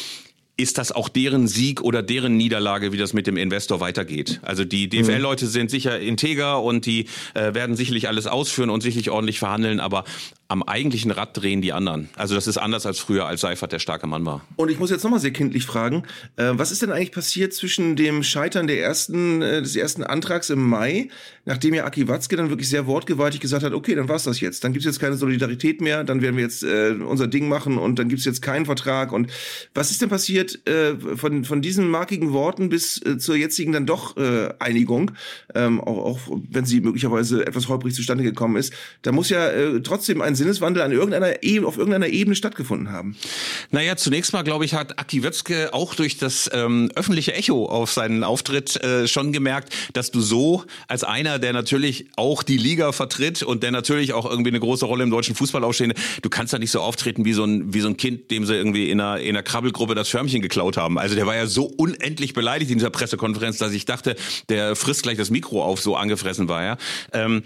[0.58, 4.40] ist das auch deren Sieg oder deren Niederlage, wie das mit dem Investor weitergeht.
[4.42, 9.12] Also die DFL-Leute sind sicher integer und die äh, werden sicherlich alles ausführen und sicherlich
[9.12, 10.04] ordentlich verhandeln, aber
[10.50, 12.10] am eigentlichen Rad drehen die anderen.
[12.16, 14.46] Also das ist anders als früher, als Seifert der starke Mann war.
[14.56, 16.04] Und ich muss jetzt nochmal sehr kindlich fragen,
[16.38, 20.50] äh, was ist denn eigentlich passiert zwischen dem Scheitern der ersten, äh, des ersten Antrags
[20.50, 21.10] im Mai,
[21.44, 24.64] nachdem ja Aki Watzke dann wirklich sehr wortgewaltig gesagt hat, okay, dann war's das jetzt.
[24.64, 28.00] Dann gibt's jetzt keine Solidarität mehr, dann werden wir jetzt äh, unser Ding machen und
[28.00, 29.12] dann gibt's jetzt keinen Vertrag.
[29.12, 29.30] Und
[29.74, 33.86] was ist denn passiert äh, von, von diesen markigen Worten bis äh, zur jetzigen dann
[33.86, 35.12] doch äh, Einigung,
[35.54, 38.72] ähm, auch, auch wenn sie möglicherweise etwas holprig zustande gekommen ist?
[39.02, 39.50] Da muss ja
[39.84, 43.16] trotzdem ein Sinneswandel an irgendeiner Ebene, auf irgendeiner Ebene stattgefunden haben?
[43.72, 47.92] Naja, zunächst mal, glaube ich, hat Aki Wötzke auch durch das ähm, öffentliche Echo auf
[47.92, 52.92] seinen Auftritt äh, schon gemerkt, dass du so als einer, der natürlich auch die Liga
[52.92, 56.54] vertritt und der natürlich auch irgendwie eine große Rolle im deutschen Fußball aufsteht, du kannst
[56.54, 59.02] da nicht so auftreten wie so ein, wie so ein Kind, dem sie irgendwie in
[59.02, 60.98] einer, in einer Krabbelgruppe das Förmchen geklaut haben.
[60.98, 64.16] Also der war ja so unendlich beleidigt in dieser Pressekonferenz, dass ich dachte,
[64.50, 66.78] der frisst gleich das Mikro auf, so angefressen war er.
[67.14, 67.44] Ähm,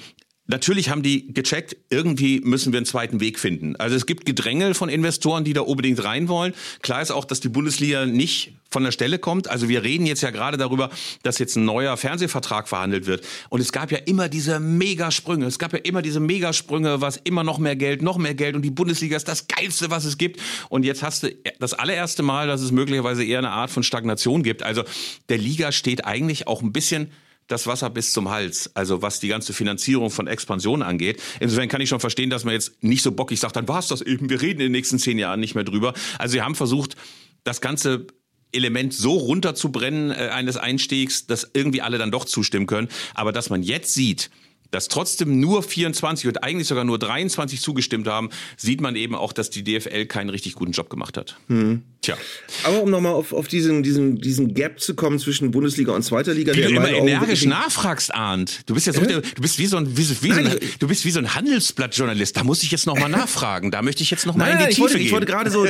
[0.52, 3.78] Natürlich haben die gecheckt, irgendwie müssen wir einen zweiten Weg finden.
[3.78, 6.54] Also es gibt Gedrängel von Investoren, die da unbedingt rein wollen.
[6.82, 9.50] Klar ist auch, dass die Bundesliga nicht von der Stelle kommt.
[9.50, 10.90] Also wir reden jetzt ja gerade darüber,
[11.24, 13.26] dass jetzt ein neuer Fernsehvertrag verhandelt wird.
[13.48, 15.46] Und es gab ja immer diese Megasprünge.
[15.46, 18.56] Es gab ja immer diese Megasprünge, was immer noch mehr Geld, noch mehr Geld.
[18.58, 20.42] Und die Bundesliga ist das Geilste, was es gibt.
[20.68, 24.44] Und jetzt hast du das allererste Mal, dass es möglicherweise eher eine Art von Stagnation
[24.44, 24.64] gibt.
[24.64, 24.84] Also
[25.30, 27.10] der Liga steht eigentlich auch ein bisschen
[27.52, 31.22] das Wasser bis zum Hals, also was die ganze Finanzierung von Expansion angeht.
[31.40, 33.88] Insofern kann ich schon verstehen, dass man jetzt nicht so bockig sagt, dann war es
[33.88, 35.94] das eben, wir reden in den nächsten zehn Jahren nicht mehr drüber.
[36.18, 36.96] Also sie haben versucht,
[37.44, 38.08] das ganze
[38.52, 42.90] Element so runterzubrennen äh, eines Einstiegs, dass irgendwie alle dann doch zustimmen können.
[43.14, 44.30] Aber dass man jetzt sieht,
[44.72, 49.34] dass trotzdem nur 24 und eigentlich sogar nur 23 zugestimmt haben, sieht man eben auch,
[49.34, 51.38] dass die DFL keinen richtig guten Job gemacht hat.
[51.48, 51.84] Hm.
[52.02, 52.18] Tja.
[52.64, 56.34] Aber um nochmal auf, auf diesen, diesen, diesen Gap zu kommen zwischen Bundesliga und zweiter
[56.34, 56.56] Liga.
[56.56, 58.62] Wie du immer energisch nachfragst, Arndt.
[58.68, 59.22] Du bist ja so, äh?
[59.22, 61.36] du bist wie so ein, wie, so, wie so ein, du bist wie so ein
[61.36, 62.36] Handelsblattjournalist.
[62.36, 63.70] Da muss ich jetzt nochmal nachfragen.
[63.70, 65.06] Da möchte ich jetzt nochmal in die ich Tiefe wollte, gehen.
[65.06, 65.68] Ich wollte gerade so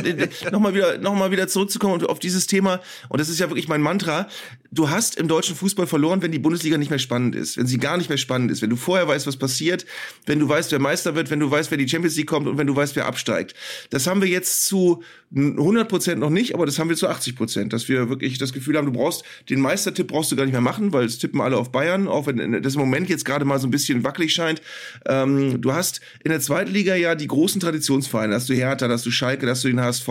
[0.52, 2.80] nochmal wieder, noch mal wieder zurückzukommen auf dieses Thema.
[3.10, 4.30] Und das ist ja wirklich mein Mantra.
[4.72, 7.78] Du hast im deutschen Fußball verloren, wenn die Bundesliga nicht mehr spannend ist, wenn sie
[7.78, 9.86] gar nicht mehr spannend ist, wenn du vorher weißt, was passiert,
[10.26, 12.58] wenn du weißt, wer Meister wird, wenn du weißt, wer die Champions League kommt und
[12.58, 13.54] wenn du weißt, wer absteigt.
[13.90, 15.04] Das haben wir jetzt zu
[15.34, 18.52] 100 Prozent noch nicht, aber das haben wir zu 80 Prozent, dass wir wirklich das
[18.52, 21.40] Gefühl haben, du brauchst den Meistertipp brauchst du gar nicht mehr machen, weil es tippen
[21.40, 24.34] alle auf Bayern, auch wenn das im Moment jetzt gerade mal so ein bisschen wackelig
[24.34, 24.62] scheint.
[25.06, 29.06] Ähm, du hast in der zweiten Liga ja die großen Traditionsvereine, hast du Hertha, hast
[29.06, 30.08] du Schalke, hast du den HSV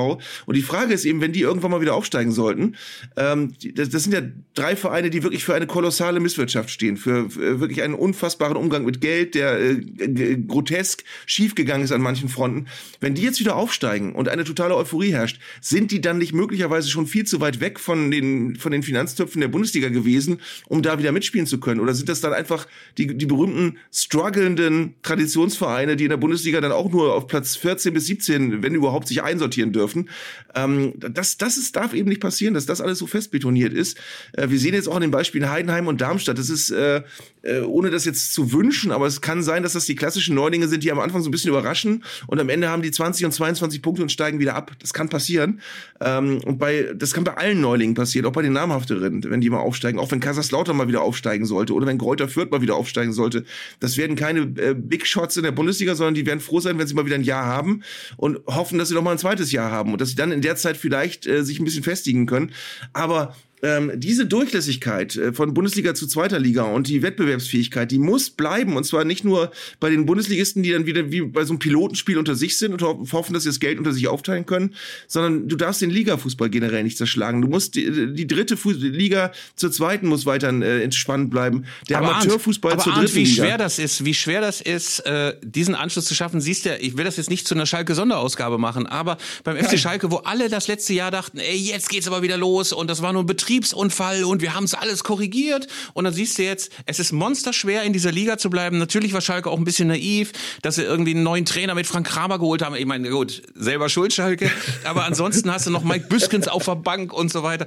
[0.47, 2.77] und die Frage ist eben, wenn die irgendwann mal wieder aufsteigen sollten,
[3.17, 4.23] ähm, das, das sind ja
[4.55, 8.85] drei Vereine, die wirklich für eine kolossale Misswirtschaft stehen, für, für wirklich einen unfassbaren Umgang
[8.85, 12.67] mit Geld, der äh, grotesk schiefgegangen ist an manchen Fronten.
[13.01, 16.89] Wenn die jetzt wieder aufsteigen und eine totale Euphorie herrscht, sind die dann nicht möglicherweise
[16.89, 20.99] schon viel zu weit weg von den, von den Finanztöpfen der Bundesliga gewesen, um da
[20.99, 21.81] wieder mitspielen zu können?
[21.81, 22.67] Oder sind das dann einfach
[22.99, 27.95] die, die berühmten strugglenden Traditionsvereine, die in der Bundesliga dann auch nur auf Platz 14
[27.95, 30.09] bis 17, wenn überhaupt, sich einsortieren dürfen?
[30.57, 33.97] Ähm, das, das ist, darf eben nicht passieren, dass das alles so fest betoniert ist.
[34.41, 36.39] Äh, wir sehen jetzt auch an den Beispielen Heidenheim und Darmstadt.
[36.39, 37.03] Das ist, äh,
[37.43, 40.69] äh, ohne das jetzt zu wünschen, aber es kann sein, dass das die klassischen Neulinge
[40.69, 43.33] sind, die am Anfang so ein bisschen überraschen und am Ende haben die 20 und
[43.33, 44.73] 22 Punkte und steigen wieder ab.
[44.79, 45.61] Das kann passieren.
[46.01, 49.51] Ähm, und bei, das kann bei allen Neulingen passieren, auch bei den namhafteren, wenn die
[49.51, 52.77] mal aufsteigen, auch wenn Kaiserslautern mal wieder aufsteigen sollte oder wenn Greuther Fürth mal wieder
[52.77, 53.45] aufsteigen sollte.
[53.81, 56.87] Das werden keine äh, Big Shots in der Bundesliga, sondern die werden froh sein, wenn
[56.87, 57.83] sie mal wieder ein Jahr haben
[58.17, 60.41] und hoffen, dass sie noch mal ein zweites Jahr haben und dass sie dann in
[60.41, 62.53] der Zeit vielleicht äh, sich ein bisschen festigen können.
[62.93, 68.31] Aber ähm, diese Durchlässigkeit äh, von Bundesliga zu zweiter Liga und die Wettbewerbsfähigkeit, die muss
[68.31, 68.77] bleiben.
[68.77, 72.19] Und zwar nicht nur bei den Bundesligisten, die dann wieder wie bei so einem Pilotenspiel
[72.19, 74.75] unter sich sind und hoffen, dass sie das Geld unter sich aufteilen können,
[75.07, 77.43] sondern du darfst den Ligafußball generell nicht zerschlagen.
[77.43, 81.65] Du musst die, die dritte Fuß Liga zur zweiten muss weiter äh, entspannt bleiben.
[81.89, 83.45] Der aber Amateurfußball aber zur Arndt, dritten wie Liga.
[83.45, 86.41] schwer das ist, wie schwer das ist, äh, diesen Anschluss zu schaffen.
[86.41, 90.11] Siehst du, ich will das jetzt nicht zu einer Schalke-Sonderausgabe machen, aber beim FC Schalke,
[90.11, 93.13] wo alle das letzte Jahr dachten, ey, jetzt geht's aber wieder los und das war
[93.13, 95.67] nur ein Betriebsunfall und wir haben es alles korrigiert.
[95.93, 98.79] Und dann siehst du jetzt, es ist monsterschwer in dieser Liga zu bleiben.
[98.79, 100.33] Natürlich war Schalke auch ein bisschen naiv,
[100.63, 102.77] dass sie irgendwie einen neuen Trainer mit Frank Kramer geholt haben.
[102.77, 104.51] Ich meine, gut, selber schuld Schalke.
[104.85, 107.67] Aber ansonsten hast du noch Mike Büskens auf der Bank und so weiter.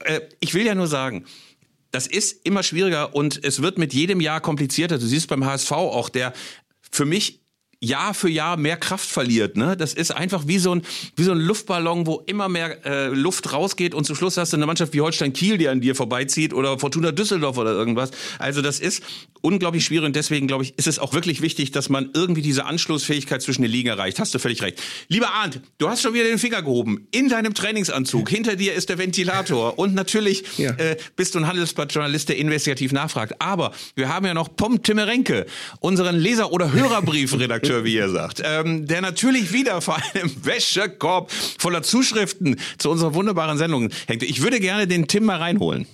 [0.00, 1.24] Äh, ich will ja nur sagen,
[1.92, 4.98] das ist immer schwieriger und es wird mit jedem Jahr komplizierter.
[4.98, 6.32] Du siehst beim HSV auch, der
[6.90, 7.39] für mich
[7.82, 9.56] Jahr für Jahr mehr Kraft verliert.
[9.56, 9.76] Ne?
[9.76, 10.82] Das ist einfach wie so ein,
[11.16, 14.58] wie so ein Luftballon, wo immer mehr äh, Luft rausgeht und zum Schluss hast du
[14.58, 18.10] eine Mannschaft wie Holstein Kiel, die an dir vorbeizieht oder Fortuna Düsseldorf oder irgendwas.
[18.38, 19.02] Also das ist
[19.42, 22.64] unglaublich schwierig und deswegen glaube ich, ist es auch wirklich wichtig, dass man irgendwie diese
[22.66, 24.18] Anschlussfähigkeit zwischen den Ligen erreicht.
[24.18, 24.80] Hast du völlig recht.
[25.08, 27.06] Lieber Arndt, du hast schon wieder den Finger gehoben.
[27.10, 28.28] In deinem Trainingsanzug.
[28.30, 30.70] Hinter dir ist der Ventilator und natürlich Ja.
[30.72, 33.34] äh, bist du ein Handelsblattjournalist, der investigativ nachfragt.
[33.40, 35.46] Aber wir haben ja noch Pom Timmerenke,
[35.80, 41.82] unseren Leser- oder Hörerbriefredakteur, wie ihr sagt, ähm, der natürlich wieder vor einem Wäschekorb voller
[41.82, 44.22] Zuschriften zu unserer wunderbaren Sendung hängt.
[44.22, 45.86] Ich würde gerne den Tim mal reinholen.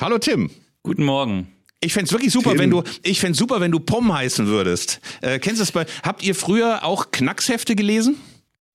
[0.00, 0.50] Hallo Tim.
[0.82, 1.48] Guten Morgen.
[1.84, 2.58] Ich fänd's wirklich super, Tim.
[2.60, 5.00] wenn du, ich fänd's super, wenn du Pom heißen würdest.
[5.20, 8.16] Äh, kennst du das bei, habt ihr früher auch Knackshefte gelesen?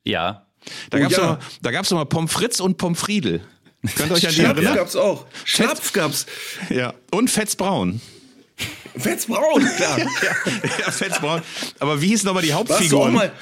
[0.03, 0.45] Ja.
[0.89, 1.23] Da Oh gab's ja.
[1.23, 3.41] mal, da gab's doch mal Pommes Fritz und Pommes Friedel.
[3.95, 4.75] Könnt ihr euch an die Schnapf erinnern?
[4.75, 5.25] gab's auch.
[5.45, 6.25] Schnapf gab's.
[6.69, 6.93] Ja.
[7.11, 8.01] Und Fetz Braun.
[8.97, 9.99] Fetzbraun, klar.
[10.79, 11.41] ja, Fetz Braun.
[11.79, 13.37] Aber wie hieß nochmal die Warst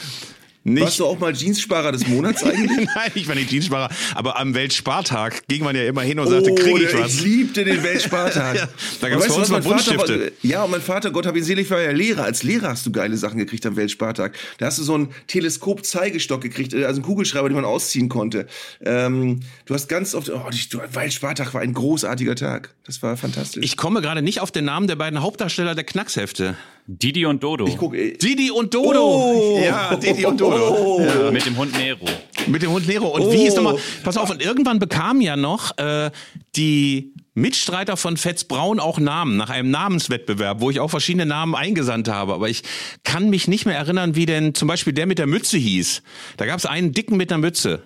[0.68, 2.88] Nicht, warst du auch mal Jeanssparer des Monats eigentlich?
[2.96, 3.88] Nein, ich war nicht Jeanssparer.
[4.16, 7.14] Aber am Weltspartag ging man ja immer hin und sagte, krieg ich was.
[7.16, 8.56] Ich liebte den Weltspartag.
[8.56, 8.68] Ja,
[9.02, 10.20] da gab's weißt bei uns mal mein Vater Buntstifte.
[10.26, 12.24] war- Ja, und mein Vater, Gott hab ihn selig, war ja Lehrer.
[12.24, 14.36] Als Lehrer hast du geile Sachen gekriegt am Weltspartag.
[14.58, 18.48] Da hast du so einen Teleskop-Zeigestock gekriegt, äh, also einen Kugelschreiber, den man ausziehen konnte.
[18.84, 22.74] Ähm, du hast ganz oft, oh, die, du, Weltspartag war ein großartiger Tag.
[22.86, 23.64] Das war fantastisch.
[23.64, 26.56] Ich komme gerade nicht auf den Namen der beiden Hauptdarsteller der Knackshefte.
[26.88, 27.66] Didi und Dodo.
[27.78, 29.00] guck, ey, Didi und Dodo.
[29.04, 29.60] Oh.
[29.64, 31.02] Ja, Didi und Dodo.
[31.02, 31.32] Ja.
[31.32, 32.06] Mit dem Hund Nero.
[32.46, 33.08] Mit dem Hund Nero.
[33.08, 33.32] Und Oh.
[33.34, 36.12] wie hieß nochmal, pass auf, und irgendwann bekamen ja noch äh,
[36.56, 41.56] die Mitstreiter von Fetz Braun auch Namen, nach einem Namenswettbewerb, wo ich auch verschiedene Namen
[41.56, 42.34] eingesandt habe.
[42.34, 42.62] Aber ich
[43.04, 46.04] kann mich nicht mehr erinnern, wie denn zum Beispiel der mit der Mütze hieß.
[46.38, 47.82] Da gab es einen dicken mit der Mütze.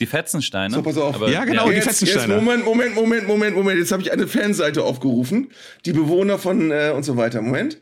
[0.00, 0.74] Die Fetzensteine.
[0.74, 1.16] So, pass auf.
[1.16, 2.28] Aber, Ja, genau, die Jetzt, jetzt.
[2.28, 3.78] Moment, Moment, Moment, Moment, Moment.
[3.78, 5.50] Jetzt habe ich eine Fanseite aufgerufen.
[5.86, 7.42] Die Bewohner von äh, und so weiter.
[7.42, 7.80] Moment.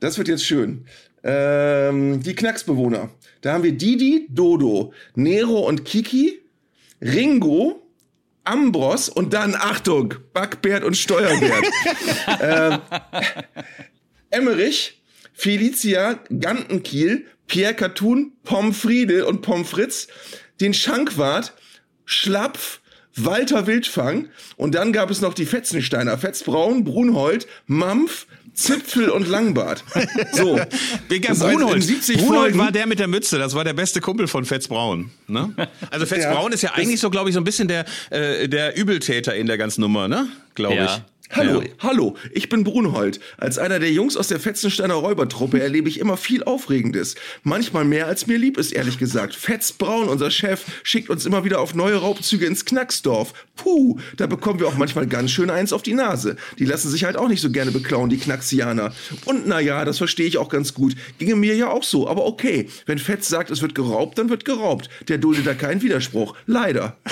[0.00, 0.86] Das wird jetzt schön.
[1.22, 3.10] Ähm, die Knacksbewohner.
[3.40, 6.40] Da haben wir Didi, Dodo, Nero und Kiki,
[7.00, 7.86] Ringo,
[8.44, 11.64] Ambros und dann, Achtung, Backbert und Steuerbert.
[12.40, 12.78] ähm,
[14.30, 20.08] Emmerich, Felicia, Gantenkiel, Pierre Cartoon, Pomfriedel und Pomfritz,
[20.60, 21.54] den Schankwart,
[22.04, 22.80] Schlapf,
[23.16, 29.84] Walter Wildfang und dann gab es noch die Fetzensteiner, Fetzbraun, Brunhold, Mampf, Zipfel und Langbart.
[30.32, 30.56] So.
[30.56, 31.82] Das Brunhold.
[31.82, 35.10] 70 Brunhold war der mit der Mütze, das war der beste Kumpel von Fetz Braun.
[35.28, 35.54] Ne?
[35.90, 38.48] Also Fetz ja, Braun ist ja eigentlich so, glaube ich, so ein bisschen der, äh,
[38.48, 40.28] der Übeltäter in der ganzen Nummer, ne?
[40.54, 40.84] Glaube ja.
[40.84, 41.02] ich.
[41.32, 41.68] Hallo, ja.
[41.80, 43.20] hallo, ich bin Brunhold.
[43.36, 47.14] Als einer der Jungs aus der Fetzensteiner Räubertruppe erlebe ich immer viel Aufregendes.
[47.42, 49.34] Manchmal mehr als mir lieb ist, ehrlich gesagt.
[49.34, 53.32] Fetz Braun, unser Chef, schickt uns immer wieder auf neue Raubzüge ins Knacksdorf.
[53.56, 56.36] Puh, da bekommen wir auch manchmal ganz schön eins auf die Nase.
[56.58, 58.94] Die lassen sich halt auch nicht so gerne beklauen, die Knacksianer.
[59.24, 60.94] Und naja, das verstehe ich auch ganz gut.
[61.18, 62.68] Ginge mir ja auch so, aber okay.
[62.86, 64.88] Wenn Fetz sagt, es wird geraubt, dann wird geraubt.
[65.08, 66.34] Der duldet da keinen Widerspruch.
[66.46, 66.66] Leider.
[66.66, 66.96] Leider.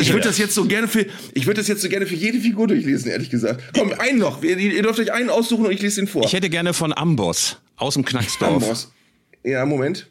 [0.00, 2.38] Ich würde das jetzt so gerne für, ich würde das jetzt so gerne für jede
[2.38, 3.62] Figur Figur durchlesen, ehrlich gesagt.
[3.72, 4.42] Komm, einen noch.
[4.42, 6.24] Ihr, ihr dürft euch einen aussuchen und ich lese ihn vor.
[6.24, 8.62] Ich hätte gerne von Amboss aus dem Knacksdorf.
[8.62, 8.92] Amboss.
[9.44, 10.08] Ja, Moment.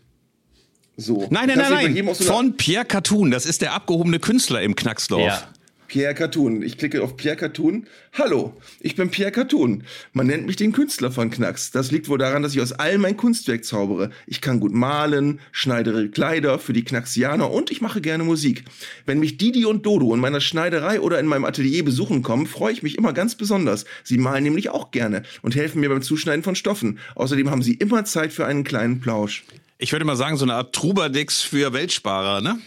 [0.95, 1.27] So.
[1.29, 2.15] Nein, nein, nein, nein.
[2.15, 3.31] Von Pierre Cartoon.
[3.31, 5.21] Das ist der abgehobene Künstler im Knacksdorf.
[5.21, 5.49] Ja.
[5.87, 6.61] Pierre Cartoon.
[6.61, 7.87] Ich klicke auf Pierre Cartoon.
[8.13, 9.83] Hallo, ich bin Pierre Cartoon.
[10.13, 11.71] Man nennt mich den Künstler von Knacks.
[11.71, 14.11] Das liegt wohl daran, dass ich aus allem mein Kunstwerk zaubere.
[14.25, 18.65] Ich kann gut malen, schneidere Kleider für die Knacksianer und ich mache gerne Musik.
[19.05, 22.73] Wenn mich Didi und Dodo in meiner Schneiderei oder in meinem Atelier besuchen kommen, freue
[22.73, 23.85] ich mich immer ganz besonders.
[24.03, 26.99] Sie malen nämlich auch gerne und helfen mir beim Zuschneiden von Stoffen.
[27.15, 29.43] Außerdem haben sie immer Zeit für einen kleinen Plausch.
[29.77, 32.59] Ich würde mal sagen, so eine Art Trubadix für Weltsparer, ne?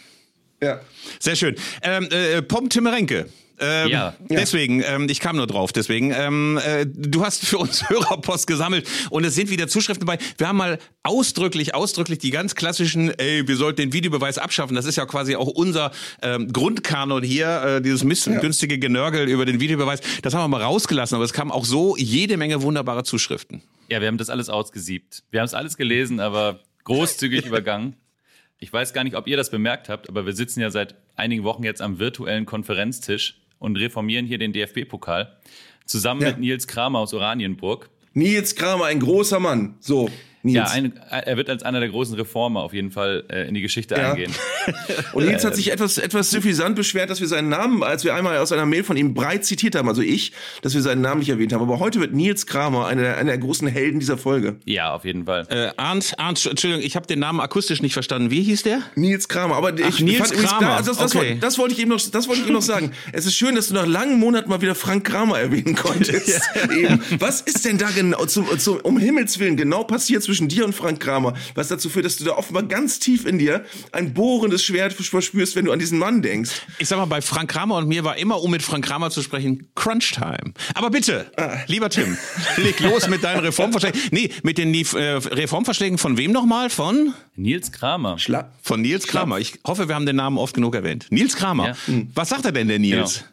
[0.63, 0.81] Ja.
[1.19, 1.57] Sehr schön.
[1.83, 3.27] Ähm, äh, Pom Timmerenke.
[3.61, 4.15] Ähm, ja.
[4.29, 6.13] Deswegen, ähm, ich kam nur drauf, deswegen.
[6.13, 10.19] Ähm, äh, du hast für uns Hörerpost gesammelt und es sind wieder Zuschriften dabei.
[10.39, 14.75] Wir haben mal ausdrücklich, ausdrücklich die ganz klassischen, ey, wir sollten den Videobeweis abschaffen.
[14.75, 15.93] Das ist ja quasi auch unser
[16.23, 18.81] ähm, Grundkanon hier, äh, dieses missgünstige ja.
[18.81, 20.01] Genörgel über den Videobeweis.
[20.23, 23.63] Das haben wir mal rausgelassen, aber es kamen auch so jede Menge wunderbare Zuschriften.
[23.91, 25.23] Ja, wir haben das alles ausgesiebt.
[25.31, 27.97] Wir haben es alles gelesen, aber großzügig übergangen.
[28.63, 31.45] Ich weiß gar nicht, ob ihr das bemerkt habt, aber wir sitzen ja seit einigen
[31.45, 35.35] Wochen jetzt am virtuellen Konferenztisch und reformieren hier den DFB-Pokal
[35.87, 36.29] zusammen ja.
[36.29, 37.89] mit Nils Kramer aus Oranienburg.
[38.13, 39.77] Nils Kramer, ein großer Mann.
[39.81, 40.11] So.
[40.43, 40.57] Nils.
[40.57, 43.61] Ja, ein, er wird als einer der großen Reformer auf jeden Fall äh, in die
[43.61, 44.13] Geschichte ja.
[44.13, 44.33] eingehen.
[45.13, 48.39] Und Nils hat sich etwas, etwas suffisant beschwert, dass wir seinen Namen, als wir einmal
[48.39, 50.33] aus einer Mail von ihm breit zitiert haben, also ich,
[50.63, 51.63] dass wir seinen Namen nicht erwähnt haben.
[51.63, 54.57] Aber heute wird Nils Kramer einer der, einer der großen Helden dieser Folge.
[54.65, 55.47] Ja, auf jeden Fall.
[55.51, 58.31] Äh, Arndt, Arndt, Entschuldigung, ich habe den Namen akustisch nicht verstanden.
[58.31, 58.81] Wie hieß der?
[58.95, 59.57] Nils Kramer.
[59.57, 60.79] Aber Ach, ich Nils fand, Kramer.
[60.79, 61.37] Das, das, okay.
[61.39, 62.93] das, wollte ich eben noch, das wollte ich eben noch sagen.
[63.13, 66.29] Es ist schön, dass du nach langen Monaten mal wieder Frank Kramer erwähnen konntest.
[66.83, 66.99] ja.
[67.19, 70.73] Was ist denn da genau, zum, zum, um Himmels Willen, genau passiert zwischen dir und
[70.75, 71.35] Frank Kramer?
[71.57, 75.57] Was dazu führt, dass du da offenbar ganz tief in dir ein bohrendes Schwert verspürst,
[75.57, 76.63] wenn du an diesen Mann denkst.
[76.79, 79.23] Ich sag mal, bei Frank Kramer und mir war immer, um mit Frank Kramer zu
[79.23, 80.55] sprechen, Crunch Time.
[80.75, 81.57] Aber bitte, ah.
[81.67, 82.17] lieber Tim,
[82.59, 84.01] leg los mit deinen Reformvorschlägen.
[84.13, 86.71] Nee, mit den äh, Reformvorschlägen von wem nochmal?
[86.71, 87.13] Von?
[87.35, 88.19] Nils Kramer.
[88.19, 89.39] Schla von Nils Kramer.
[89.39, 91.07] Ich hoffe, wir haben den Namen oft genug erwähnt.
[91.11, 91.69] Nils Kramer.
[91.69, 91.77] Ja.
[92.15, 93.19] Was sagt er denn, der Nils?
[93.19, 93.31] Genau.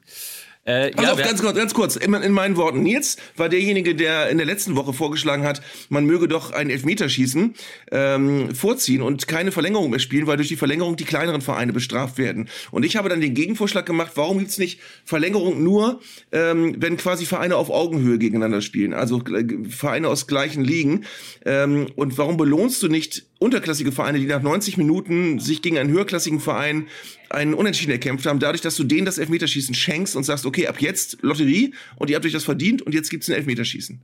[0.67, 2.83] Äh, ja, auf, ganz kurz, ganz kurz, in, in, meinen Worten.
[2.83, 7.55] Nils war derjenige, der in der letzten Woche vorgeschlagen hat, man möge doch ein Elfmeterschießen
[7.91, 12.17] ähm, vorziehen und keine Verlängerung mehr spielen, weil durch die Verlängerung die kleineren Vereine bestraft
[12.17, 12.49] werden.
[12.71, 16.01] Und ich habe dann den Gegenvorschlag gemacht, warum gibt's nicht Verlängerung nur,
[16.33, 21.05] ähm, wenn quasi Vereine auf Augenhöhe gegeneinander spielen, also äh, Vereine aus gleichen Ligen.
[21.45, 25.89] Ähm, und warum belohnst du nicht unterklassige Vereine, die nach 90 Minuten sich gegen einen
[25.91, 26.87] höherklassigen Verein
[27.29, 30.81] einen Unentschieden erkämpft haben, dadurch, dass du denen das Elfmeterschießen schenkst und sagst, okay, ab
[30.81, 34.01] jetzt Lotterie und ihr habt euch das verdient und jetzt gibt's ein Elfmeterschießen.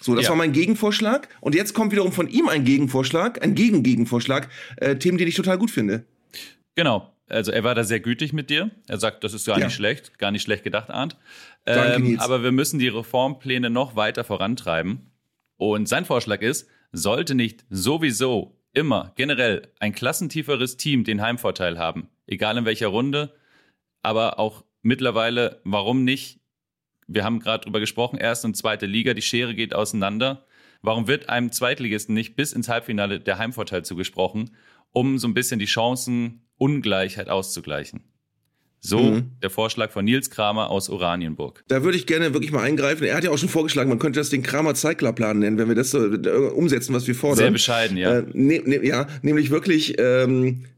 [0.00, 0.30] So, das ja.
[0.30, 5.18] war mein Gegenvorschlag und jetzt kommt wiederum von ihm ein Gegenvorschlag, ein Gegengegenvorschlag, äh, Themen,
[5.18, 6.04] den ich total gut finde.
[6.74, 7.12] Genau.
[7.28, 8.70] Also er war da sehr gütig mit dir.
[8.86, 9.64] Er sagt, das ist gar ja.
[9.64, 11.16] nicht schlecht, gar nicht schlecht gedacht, Arndt.
[11.66, 15.10] Ähm, aber wir müssen die Reformpläne noch weiter vorantreiben.
[15.56, 22.10] Und sein Vorschlag ist, sollte nicht sowieso immer generell ein klassentieferes Team den Heimvorteil haben,
[22.26, 23.34] egal in welcher Runde,
[24.02, 26.40] aber auch mittlerweile, warum nicht?
[27.08, 30.46] Wir haben gerade drüber gesprochen, erste und zweite Liga, die Schere geht auseinander.
[30.82, 34.54] Warum wird einem Zweitligisten nicht bis ins Halbfinale der Heimvorteil zugesprochen,
[34.92, 38.04] um so ein bisschen die Chancenungleichheit auszugleichen?
[38.86, 39.30] So mhm.
[39.42, 41.64] der Vorschlag von Nils Kramer aus Oranienburg.
[41.66, 43.04] Da würde ich gerne wirklich mal eingreifen.
[43.04, 45.74] Er hat ja auch schon vorgeschlagen, man könnte das den Kramer Zeiglerplan nennen, wenn wir
[45.74, 47.38] das so äh, umsetzen, was wir fordern.
[47.38, 48.18] Sehr bescheiden, ja.
[48.18, 50.75] Äh, ne, ne, ja, nämlich wirklich ähm, äh, äh,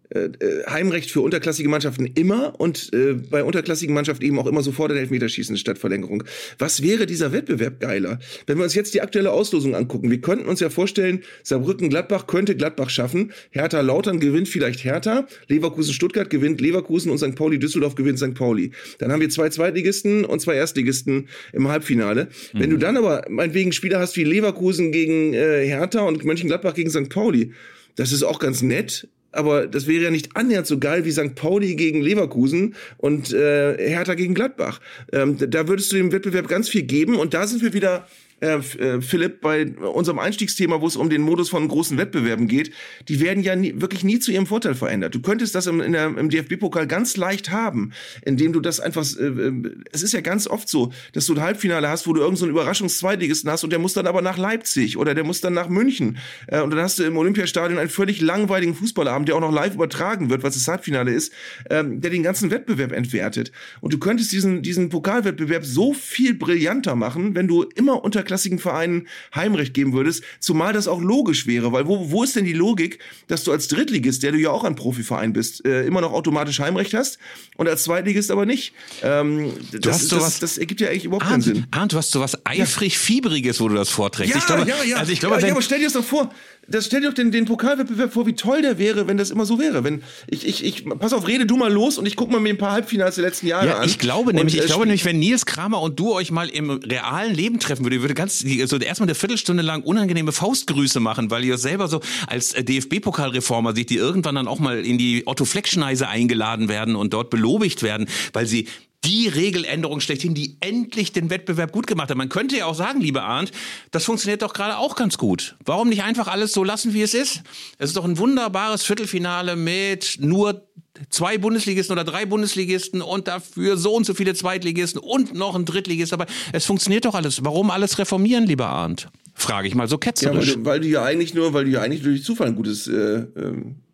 [0.68, 4.96] Heimrecht für unterklassige Mannschaften immer und äh, bei unterklassigen Mannschaften eben auch immer sofort ein
[4.96, 6.24] Elfmeterschießen statt Verlängerung.
[6.58, 8.18] Was wäre dieser Wettbewerb geiler?
[8.46, 12.56] Wenn wir uns jetzt die aktuelle Auslosung angucken, wir könnten uns ja vorstellen, Saarbrücken-Gladbach könnte
[12.56, 17.34] Gladbach schaffen, Hertha-Lautern gewinnt vielleicht Hertha, Leverkusen-Stuttgart gewinnt Leverkusen und St.
[17.34, 18.34] Pauli-Düsseldorf gewinnt St.
[18.34, 18.72] Pauli.
[18.98, 22.28] Dann haben wir zwei Zweitligisten und zwei Erstligisten im Halbfinale.
[22.52, 22.60] Mhm.
[22.60, 26.90] Wenn du dann aber meinetwegen Spieler hast wie Leverkusen gegen äh, Hertha und Mönchengladbach gegen
[26.90, 27.10] St.
[27.10, 27.52] Pauli,
[27.96, 31.34] das ist auch ganz nett, aber das wäre ja nicht annähernd so geil wie St.
[31.34, 34.80] Pauli gegen Leverkusen und äh, Hertha gegen Gladbach.
[35.12, 38.06] Ähm, da würdest du dem Wettbewerb ganz viel geben und da sind wir wieder
[38.40, 42.72] äh, äh, Philipp, bei unserem Einstiegsthema, wo es um den Modus von großen Wettbewerben geht,
[43.08, 45.14] die werden ja nie, wirklich nie zu ihrem Vorteil verändert.
[45.14, 47.92] Du könntest das im, im DFB-Pokal ganz leicht haben,
[48.24, 49.52] indem du das einfach, äh, äh,
[49.92, 52.48] es ist ja ganz oft so, dass du ein Halbfinale hast, wo du irgendeinen so
[52.48, 56.18] Überraschungszweitligisten hast und der muss dann aber nach Leipzig oder der muss dann nach München.
[56.46, 59.74] Äh, und dann hast du im Olympiastadion einen völlig langweiligen Fußballabend, der auch noch live
[59.74, 61.32] übertragen wird, was das Halbfinale ist,
[61.70, 63.50] ähm, der den ganzen Wettbewerb entwertet.
[63.80, 69.08] Und du könntest diesen, diesen Pokalwettbewerb so viel brillanter machen, wenn du immer unterklassigen Vereinen
[69.34, 72.98] Heimrecht geben würdest, zumal das auch logisch wäre, weil wo, wo ist denn die Logik,
[73.26, 76.60] dass du als Drittligist, der du ja auch ein Profiverein bist, äh, immer noch automatisch
[76.60, 77.18] Heimrecht hast
[77.56, 78.74] und als Zweitligist aber nicht?
[79.02, 81.66] Ähm, du das, hast sowas, das, das ergibt ja eigentlich überhaupt Arndt, keinen Sinn.
[81.70, 84.34] Arndt, du hast so was eifrig Fiebriges, wo du das vorträgst.
[84.34, 84.96] Ja, ich glaube, ja, ja.
[84.96, 86.30] Also ich glaube, ja, ja, aber stell dir das doch vor,
[86.68, 89.46] das stell dir doch den, den Pokalwettbewerb vor, wie toll der wäre, wenn das immer
[89.46, 89.84] so wäre.
[89.84, 92.50] Wenn ich, ich, ich, pass auf, rede du mal los und ich guck mal mir
[92.50, 93.88] ein paar Halbfinals der letzten Jahre ja, an.
[93.88, 96.70] Ich glaube nämlich, ich äh, glaube nämlich, wenn Nils Kramer und du euch mal im
[96.70, 101.44] realen Leben treffen würdet, würde ganz, so erstmal eine Viertelstunde lang unangenehme Faustgrüße machen, weil
[101.44, 105.46] ihr selber so als äh, DFB-Pokalreformer seht, die irgendwann dann auch mal in die Otto
[105.46, 108.68] Fleck-Schneise eingeladen werden und dort belobigt werden, weil sie
[109.04, 112.16] die Regeländerung schlechthin, die endlich den Wettbewerb gut gemacht hat.
[112.16, 113.52] Man könnte ja auch sagen, liebe Arndt,
[113.90, 115.56] das funktioniert doch gerade auch ganz gut.
[115.64, 117.42] Warum nicht einfach alles so lassen, wie es ist?
[117.78, 120.68] Es ist doch ein wunderbares Viertelfinale mit nur
[121.10, 125.64] zwei Bundesligisten oder drei Bundesligisten und dafür so und so viele Zweitligisten und noch ein
[125.64, 126.12] Drittligist.
[126.12, 127.44] Aber es funktioniert doch alles.
[127.44, 129.08] Warum alles reformieren, lieber Arndt?
[129.34, 130.48] Frage ich mal so ketzerisch.
[130.48, 132.88] Ja, weil, weil du ja eigentlich nur, weil du ja eigentlich durch Zufall ein gutes
[132.88, 132.92] äh,
[133.36, 133.87] ähm äh,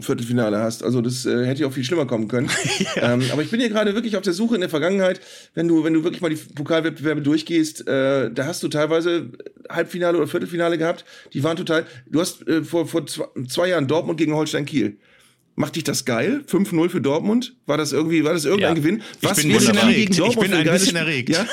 [0.00, 0.82] Viertelfinale hast.
[0.82, 2.50] Also das äh, hätte ja auch viel schlimmer kommen können.
[2.96, 3.14] ja.
[3.14, 5.20] ähm, aber ich bin hier gerade wirklich auf der Suche in der Vergangenheit,
[5.54, 9.30] wenn du, wenn du wirklich mal die Pokalwettbewerbe durchgehst, äh, da hast du teilweise
[9.68, 11.86] Halbfinale oder Viertelfinale gehabt, die waren total.
[12.06, 14.98] Du hast äh, vor, vor zwei, zwei Jahren Dortmund gegen Holstein Kiel.
[15.54, 16.42] Macht dich das geil?
[16.50, 17.54] 5-0 für Dortmund?
[17.66, 18.82] War das irgendwie, war das irgendein ja.
[18.82, 19.02] Gewinn?
[19.20, 20.18] Was ich bin ein bisschen erregt.
[20.18, 21.28] ich bin ein bisschen erregt.
[21.28, 21.46] Ja?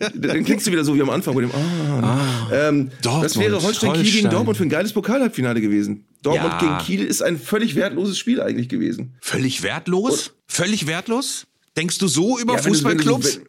[0.14, 2.00] Dann klingst du wieder so wie am Anfang mit dem ah.
[2.02, 6.06] ah ähm, Dortmund, Das wäre Holstein, Holstein Kiel gegen Dortmund für ein geiles Pokalhalbfinale gewesen.
[6.22, 6.58] Dortmund ja.
[6.58, 9.14] gegen Kiel ist ein völlig wertloses Spiel eigentlich gewesen.
[9.20, 10.28] Völlig wertlos?
[10.28, 11.46] Und völlig wertlos?
[11.76, 13.40] Denkst du so über ja, Fußballclubs?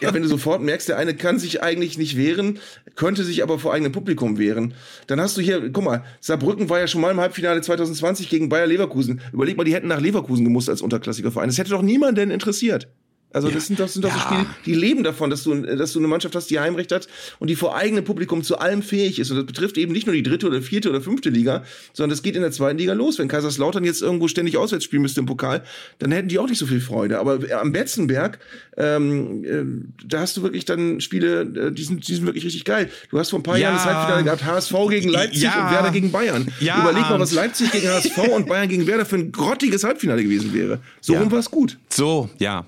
[0.00, 2.58] Ja, wenn du sofort merkst, der eine kann sich eigentlich nicht wehren,
[2.96, 4.74] könnte sich aber vor eigenem Publikum wehren,
[5.06, 8.48] dann hast du hier, guck mal, Saarbrücken war ja schon mal im Halbfinale 2020 gegen
[8.48, 9.20] Bayer Leverkusen.
[9.32, 11.48] Überleg mal, die hätten nach Leverkusen gemusst als unterklassiger Verein.
[11.48, 12.88] Das hätte doch niemanden interessiert.
[13.32, 14.16] Also das sind doch, sind doch ja.
[14.16, 17.06] so Spiele, die leben davon, dass du, dass du eine Mannschaft hast, die Heimrecht hat
[17.38, 19.30] und die vor eigenem Publikum zu allem fähig ist.
[19.30, 22.22] Und das betrifft eben nicht nur die dritte oder vierte oder fünfte Liga, sondern das
[22.22, 23.18] geht in der zweiten Liga los.
[23.18, 25.64] Wenn Kaiserslautern jetzt irgendwo ständig auswärts spielen müsste im Pokal,
[25.98, 27.18] dann hätten die auch nicht so viel Freude.
[27.18, 28.38] Aber am Betzenberg,
[28.78, 32.64] ähm, äh, da hast du wirklich dann Spiele, äh, die, sind, die sind wirklich richtig
[32.64, 32.90] geil.
[33.10, 33.68] Du hast vor ein paar ja.
[33.68, 35.66] Jahren das Halbfinale gehabt, HSV gegen Leipzig ja.
[35.66, 36.50] und Werder gegen Bayern.
[36.60, 36.80] Ja.
[36.80, 40.54] Überleg mal, was Leipzig gegen HSV und Bayern gegen Werder für ein grottiges Halbfinale gewesen
[40.54, 40.80] wäre.
[41.02, 41.76] So rum war es gut.
[41.90, 42.66] So, ja.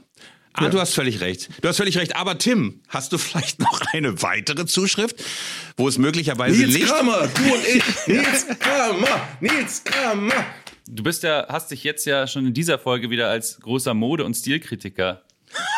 [0.58, 0.70] Ah, ja.
[0.70, 1.48] du hast völlig recht.
[1.60, 2.16] Du hast völlig recht.
[2.16, 5.16] Aber Tim, hast du vielleicht noch eine weitere Zuschrift,
[5.76, 6.86] wo es möglicherweise Nils nicht...
[6.86, 10.44] Kramer, du und ich, Nils Kramer, Nils Kramer.
[10.88, 14.24] Du bist ja, hast dich jetzt ja schon in dieser Folge wieder als großer Mode-
[14.24, 15.22] und Stilkritiker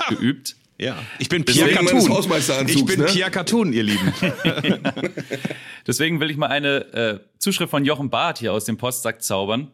[0.08, 0.56] geübt.
[0.78, 2.66] Ja, ich bin Pierre Cartoon.
[2.66, 3.06] Ich bin ne?
[3.06, 4.14] Pierre Cartoon, ihr Lieben.
[5.86, 9.70] Deswegen will ich mal eine äh, Zuschrift von Jochen Barth hier aus dem Postsack zaubern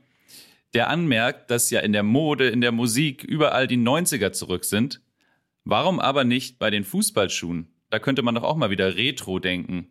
[0.77, 5.01] der anmerkt, dass ja in der Mode, in der Musik überall die 90er zurück sind.
[5.65, 7.69] Warum aber nicht bei den Fußballschuhen?
[7.89, 9.87] Da könnte man doch auch mal wieder Retro denken.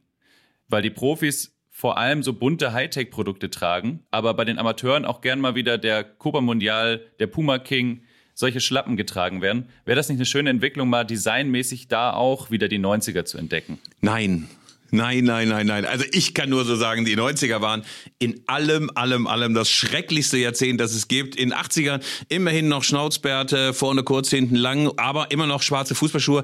[0.67, 5.41] Weil die Profis vor allem so bunte Hightech-Produkte tragen, aber bei den Amateuren auch gern
[5.41, 8.03] mal wieder der Copa Mundial, der Puma King,
[8.35, 9.69] solche Schlappen getragen werden.
[9.85, 13.79] Wäre das nicht eine schöne Entwicklung, mal designmäßig da auch wieder die 90er zu entdecken?
[14.01, 14.49] Nein,
[14.95, 15.85] Nein, nein, nein, nein.
[15.85, 17.83] Also ich kann nur so sagen, die 90er waren
[18.17, 21.35] in allem, allem, allem das schrecklichste Jahrzehnt, das es gibt.
[21.35, 26.43] In 80ern immerhin noch Schnauzbärte, vorne kurz, hinten lang, aber immer noch schwarze Fußballschuhe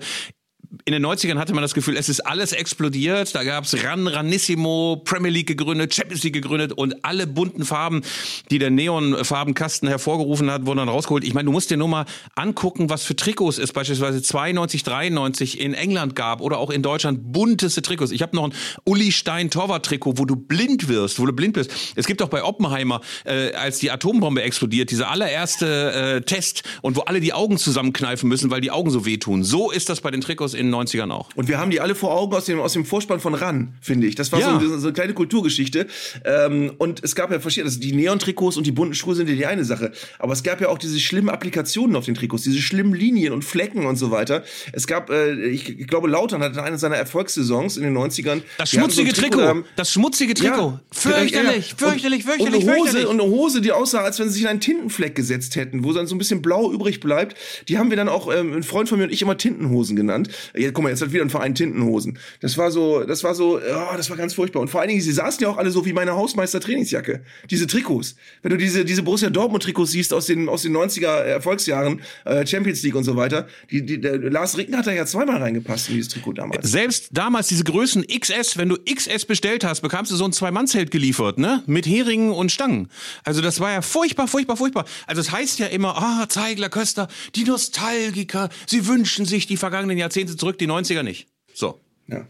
[0.85, 3.35] in den 90ern hatte man das Gefühl, es ist alles explodiert.
[3.35, 8.01] Da gab es Ran, Ranissimo, Premier League gegründet, Champions League gegründet und alle bunten Farben,
[8.49, 11.25] die der Neonfarbenkasten hervorgerufen hat, wurden dann rausgeholt.
[11.25, 12.05] Ich meine, du musst dir nur mal
[12.35, 17.33] angucken, was für Trikots es beispielsweise 92, 93 in England gab oder auch in Deutschland
[17.33, 18.11] bunteste Trikots.
[18.11, 18.53] Ich habe noch ein
[18.85, 21.71] Uli Stein Torwart-Trikot, wo du blind wirst, wo du blind bist.
[21.95, 26.95] Es gibt auch bei Oppenheimer, äh, als die Atombombe explodiert, dieser allererste äh, Test und
[26.95, 29.43] wo alle die Augen zusammenkneifen müssen, weil die Augen so wehtun.
[29.43, 31.29] So ist das bei den Trikots in den 90ern auch.
[31.35, 34.07] Und wir haben die alle vor Augen aus dem, aus dem Vorspann von RAN, finde
[34.07, 34.15] ich.
[34.15, 34.59] Das war ja.
[34.59, 35.87] so, so, eine kleine Kulturgeschichte.
[36.25, 39.35] Ähm, und es gab ja verschiedene, also die Neon-Trikots und die bunten Schuhe sind ja
[39.35, 39.91] die eine Sache.
[40.19, 43.43] Aber es gab ja auch diese schlimmen Applikationen auf den Trikots, diese schlimmen Linien und
[43.43, 44.43] Flecken und so weiter.
[44.73, 48.41] Es gab, äh, ich, ich, glaube, Lautern hatte eine seiner Erfolgssaisons in den 90ern.
[48.57, 50.55] Das schmutzige so Trikot, Trikot das schmutzige Trikot.
[50.55, 53.07] Ja, fürchterlich, fürchterlich, fürchterlich, und eine Hose, fürchterlich.
[53.07, 55.93] Und eine Hose, die aussah, als wenn sie sich in einen Tintenfleck gesetzt hätten, wo
[55.93, 57.35] dann so ein bisschen blau übrig bleibt.
[57.67, 60.29] Die haben wir dann auch, ähm, ein Freund von mir und ich immer Tintenhosen genannt,
[60.55, 62.17] Jetzt, guck mal, jetzt hat wieder ein Verein Tintenhosen.
[62.39, 64.61] Das war so, das war so, oh, das war ganz furchtbar.
[64.61, 67.21] Und vor allen Dingen, sie saßen ja auch alle so wie meine Hausmeister-Trainingsjacke.
[67.49, 68.15] Diese Trikots.
[68.41, 72.83] Wenn du diese, diese Borussia Dortmund-Trikots siehst aus den, aus den 90er Erfolgsjahren, äh, Champions
[72.83, 75.95] League und so weiter, die, die, der Lars Ricken hat da ja zweimal reingepasst in
[75.95, 76.69] dieses Trikot damals.
[76.69, 80.91] Selbst damals diese Größen XS, wenn du XS bestellt hast, bekamst du so ein Zwei-Mann-Zelt
[80.91, 81.63] geliefert, ne?
[81.65, 82.89] Mit Heringen und Stangen.
[83.23, 84.85] Also das war ja furchtbar, furchtbar, furchtbar.
[85.07, 89.97] Also es heißt ja immer, ah, Zeigler, Köster, die Nostalgiker, sie wünschen sich die vergangenen
[89.97, 91.27] Jahrzehnte zurück, die 90er nicht.
[91.53, 91.79] So.
[92.07, 92.27] Ja.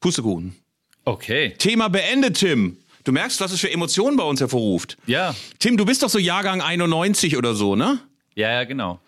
[0.00, 0.56] Pustekuchen.
[1.04, 1.54] Okay.
[1.58, 2.76] Thema beendet, Tim.
[3.04, 4.96] Du merkst, was es für Emotionen bei uns hervorruft.
[5.06, 5.34] Ja.
[5.58, 8.00] Tim, du bist doch so Jahrgang 91 oder so, ne?
[8.34, 9.00] Ja, ja, genau.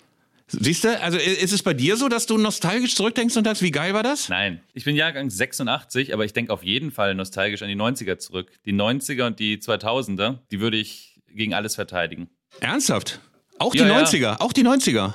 [0.49, 3.71] Siehst du, also ist es bei dir so, dass du nostalgisch zurückdenkst und sagst, wie
[3.71, 4.29] geil war das?
[4.29, 8.19] Nein, ich bin Jahrgang 86, aber ich denke auf jeden Fall nostalgisch an die 90er
[8.19, 8.51] zurück.
[8.67, 12.29] Die 90er und die 2000er, die würde ich gegen alles verteidigen.
[12.61, 13.21] Ernsthaft?
[13.59, 14.03] Auch die Ja, ja.
[14.05, 15.15] 90er, auch die 90er.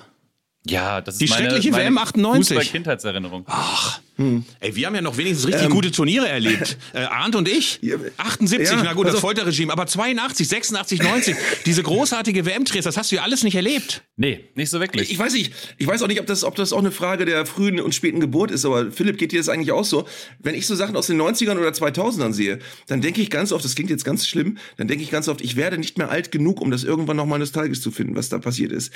[0.69, 2.57] Ja, das ist Die meine, schreckliche meine WM 98.
[2.57, 3.45] Fußball-Kindheitserinnerung.
[3.47, 6.77] Ach, ey, wir haben ja noch wenigstens richtig gute Turniere erlebt.
[6.93, 7.79] Äh, Arndt und ich.
[7.81, 9.21] Ja, 78, ja, na gut, pass das.
[9.21, 14.03] Folterregime, aber 82, 86, 90, diese großartige WM-Drehs, das hast du ja alles nicht erlebt.
[14.15, 15.11] Nee, nicht so wirklich.
[15.11, 17.45] Ich weiß nicht, ich weiß auch nicht, ob das, ob das auch eine Frage der
[17.45, 20.07] frühen und späten Geburt ist, aber Philipp, geht dir das eigentlich auch so?
[20.39, 23.65] Wenn ich so Sachen aus den 90ern oder 2000ern sehe, dann denke ich ganz oft,
[23.65, 26.31] das klingt jetzt ganz schlimm, dann denke ich ganz oft, ich werde nicht mehr alt
[26.31, 28.91] genug, um das irgendwann nochmal nostalgisch zu finden, was da passiert ist.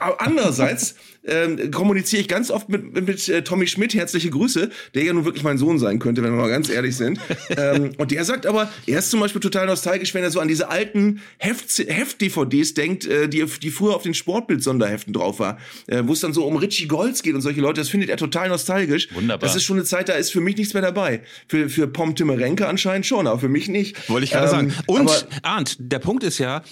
[0.00, 4.70] Aber Andererseits ähm, kommuniziere ich ganz oft mit, mit, mit äh, Tommy Schmidt, herzliche Grüße,
[4.94, 7.18] der ja nun wirklich mein Sohn sein könnte, wenn wir mal ganz ehrlich sind.
[7.56, 10.48] ähm, und der sagt aber, er ist zum Beispiel total nostalgisch, wenn er so an
[10.48, 16.02] diese alten Heft- Heft-DVDs denkt, äh, die, die früher auf den Sportbild-Sonderheften drauf war, äh,
[16.04, 18.48] wo es dann so um Richie Golds geht und solche Leute, das findet er total
[18.48, 19.08] nostalgisch.
[19.14, 19.46] Wunderbar.
[19.46, 21.22] Das ist schon eine Zeit, da ist für mich nichts mehr dabei.
[21.48, 24.08] Für, für Pom Timmerenke anscheinend schon, aber für mich nicht.
[24.08, 24.74] Wollte ich gerade Ähm, sagen.
[24.86, 26.62] Und, Arndt, der Punkt ist ja,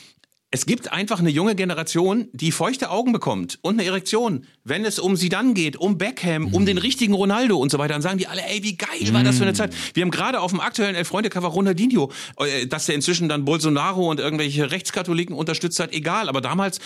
[0.51, 4.99] es gibt einfach eine junge Generation, die feuchte Augen bekommt und eine Erektion, wenn es
[4.99, 7.93] um sie dann geht, um Beckham, um den richtigen Ronaldo und so weiter.
[7.93, 9.75] Dann sagen die alle, ey, wie geil war das für eine Zeit.
[9.93, 14.21] Wir haben gerade auf dem aktuellen Elf-Freunde-Cover Ronaldinho, äh, dass der inzwischen dann Bolsonaro und
[14.21, 16.31] irgendwelche Rechtskatholiken unterstützt hat, egal.
[16.31, 16.79] Aber damals,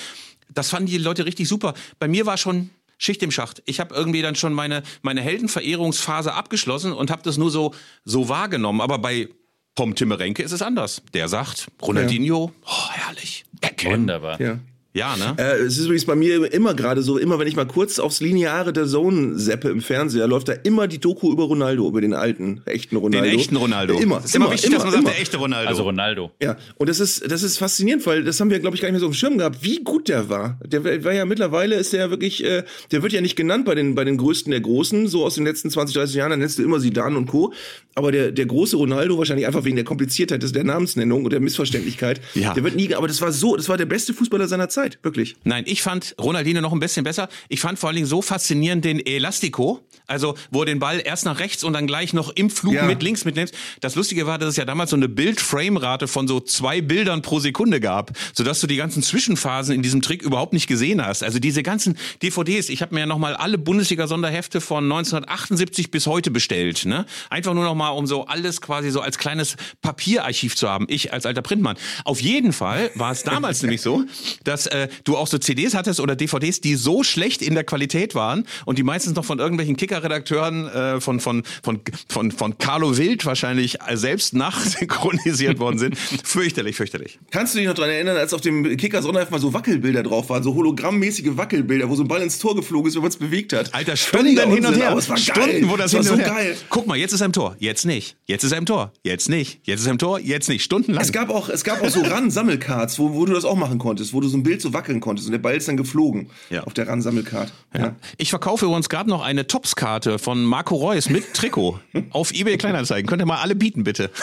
[0.53, 1.75] das fanden die Leute richtig super.
[2.01, 3.63] Bei mir war schon Schicht im Schacht.
[3.67, 8.29] Ich habe irgendwie dann schon meine meine Heldenverehrungsphase abgeschlossen und habe das nur so so
[8.29, 8.81] wahrgenommen.
[8.81, 9.29] Aber bei
[9.75, 11.03] Pom Timmerenke ist es anders.
[11.15, 13.45] Der sagt, Ronaldinho, oh, herrlich.
[13.61, 13.93] Beckham.
[13.93, 14.41] Wunderbar.
[14.41, 14.59] ja.
[14.95, 15.35] Ja, ne?
[15.39, 18.21] Äh, es ist übrigens bei mir immer gerade so, immer wenn ich mal kurz aufs
[18.21, 22.13] Lineare der Zone seppe im Fernseher, läuft da immer die Doku über Ronaldo, über den
[22.13, 23.27] alten, echten Ronaldo.
[23.27, 23.99] Den echten Ronaldo.
[23.99, 24.23] Immer.
[24.23, 25.11] ist immer, wichtig, dass man sagt, immer.
[25.13, 25.69] der echte Ronaldo.
[25.69, 26.31] Also Ronaldo.
[26.43, 28.93] Ja, und das ist, das ist faszinierend, weil das haben wir, glaube ich, gar nicht
[28.93, 30.59] mehr so auf dem Schirm gehabt, wie gut der war.
[30.67, 33.75] Der war ja mittlerweile, ist der ja wirklich, äh, der wird ja nicht genannt bei
[33.75, 36.59] den, bei den Größten der Großen, so aus den letzten 20, 30 Jahren, dann nennst
[36.59, 37.55] du immer Zidane und Co.
[37.95, 41.41] Aber der, der große Ronaldo, wahrscheinlich einfach wegen der Kompliziertheit des, der Namensnennung und der
[41.41, 42.53] Missverständlichkeit, Ja.
[42.53, 45.37] der wird nie, aber das war so, das war der beste Fußballer seiner Zeit, wirklich.
[45.45, 47.29] Nein, ich fand Ronaldinho noch ein bisschen besser.
[47.49, 51.25] Ich fand vor allen Dingen so faszinierend den Elastico, also wo er den Ball erst
[51.25, 52.85] nach rechts und dann gleich noch im Flug Ja.
[52.85, 53.53] mit links mitnimmt.
[53.81, 57.39] Das Lustige war, dass es ja damals so eine Bild-Frame-Rate von so zwei Bildern pro
[57.41, 61.23] Sekunde gab, sodass du die ganzen Zwischenphasen in diesem Trick überhaupt nicht gesehen hast.
[61.23, 66.31] Also diese ganzen DVDs, ich habe mir ja nochmal alle Bundesliga-Sonderhefte von 1978 bis heute
[66.31, 66.85] bestellt.
[66.85, 67.07] Ne?
[67.31, 70.87] Einfach nur nochmal, um so alles quasi so als kleines Papierarchiv zu haben.
[70.89, 71.77] Ich als alter Printmann.
[72.05, 74.05] Auf jeden Fall war es damals nämlich so,
[74.45, 78.15] dass äh, du auch so CDs hattest oder DVDs, die so schlecht in der Qualität
[78.15, 82.97] waren und die meistens noch von irgendwelchen Kicker-Redakteuren äh, von, von, von, von, von Carlo
[82.97, 85.99] Wild wahrscheinlich selbst nachsynchronisiert worden sind.
[86.25, 87.19] Fürchterlich, fürchterlich.
[87.31, 90.31] Kannst du dich noch dran erinnern, als auf dem Kicker Sonderheft mal so Wackelbilder drauf
[90.31, 93.17] waren, so hologrammmäßige Wackelbilder, wo so ein Ball ins Tor geflogen ist, wenn man es
[93.17, 93.75] bewegt hat?
[93.75, 94.95] Alter, Stunden Völliger hin und her.
[94.95, 96.57] war Stunden, wo das es war hin so geil.
[96.71, 97.57] Guck mal, jetzt ist er im Tor.
[97.59, 98.17] Jetzt nicht.
[98.27, 98.93] Jetzt ist er im Tor.
[99.03, 99.61] Jetzt nicht.
[99.65, 100.19] Jetzt ist er im Tor.
[100.21, 100.63] Jetzt nicht.
[100.63, 101.03] Stundenlang.
[101.05, 104.13] Es gab auch, es gab auch so RAN-Sammelcards, wo, wo du das auch machen konntest,
[104.15, 106.65] wo du so ein Bild so wackeln konntest und der Ball ist dann geflogen Ja.
[106.65, 107.53] auf der RAN-Sammelcard.
[107.77, 107.97] Ja.
[108.17, 109.47] Ich verkaufe übrigens gerade noch eine
[109.83, 111.81] Tops-Karte von Marco Reus mit Trikot
[112.11, 113.09] auf eBay Kleinanzeigen.
[113.09, 114.11] Könnt ihr mal alle bieten, bitte.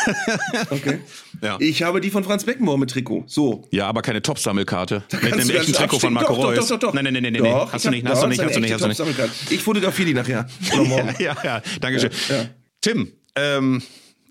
[0.70, 1.00] Okay.
[1.42, 1.58] Ja.
[1.60, 3.24] Ich habe die von Franz Beckenbauer mit Trikot.
[3.28, 3.68] So.
[3.72, 5.04] Ja, aber keine Tops-Sammelkarte.
[5.22, 6.14] Mit einem echten Trikot von.
[6.14, 6.56] Marco doch, Reus.
[6.56, 6.94] Doch, doch, doch, doch.
[6.94, 7.44] Nein, nein, nein, nein, nein.
[7.44, 8.98] Doch, Hast ich du nicht, hast du nicht, hast du nicht, hast du nicht.
[8.98, 9.54] Top-Sammelkarte.
[9.54, 10.48] Ich fotografiere die nachher.
[11.20, 12.12] Ja, ja, danke schön.
[12.30, 12.46] Ja, ja.
[12.82, 13.82] Tim, ähm,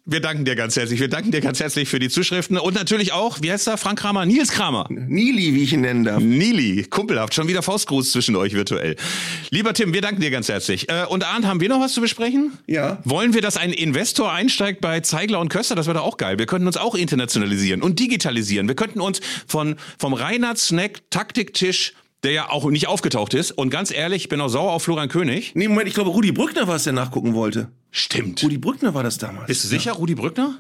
[0.09, 1.01] wir danken dir ganz herzlich.
[1.01, 3.99] Wir danken dir ganz herzlich für die Zuschriften und natürlich auch, wie heißt er, Frank
[3.99, 4.87] Kramer, Nils Kramer.
[4.89, 6.23] Nili, wie ich ihn nennen darf.
[6.23, 8.97] Nili, kumpelhaft, schon wieder Faustgruß zwischen euch virtuell.
[9.51, 10.89] Lieber Tim, wir danken dir ganz herzlich.
[10.89, 12.53] Äh, und Arndt, haben wir noch was zu besprechen?
[12.67, 13.01] Ja.
[13.05, 15.75] Wollen wir, dass ein Investor einsteigt bei Zeigler und Köster?
[15.75, 16.39] Das wäre doch auch geil.
[16.39, 18.67] Wir könnten uns auch internationalisieren und digitalisieren.
[18.67, 21.93] Wir könnten uns von, vom Reinhard Snack Taktiktisch,
[22.25, 25.09] der ja auch nicht aufgetaucht ist, und ganz ehrlich, ich bin auch sauer auf Florian
[25.09, 25.53] König.
[25.55, 27.71] Nee, Moment, ich glaube, Rudi Brückner war es, der nachgucken wollte.
[27.91, 28.43] Stimmt.
[28.43, 29.47] Rudi Brückner war das damals.
[29.47, 30.59] Bist du sicher, Rudi Brückner?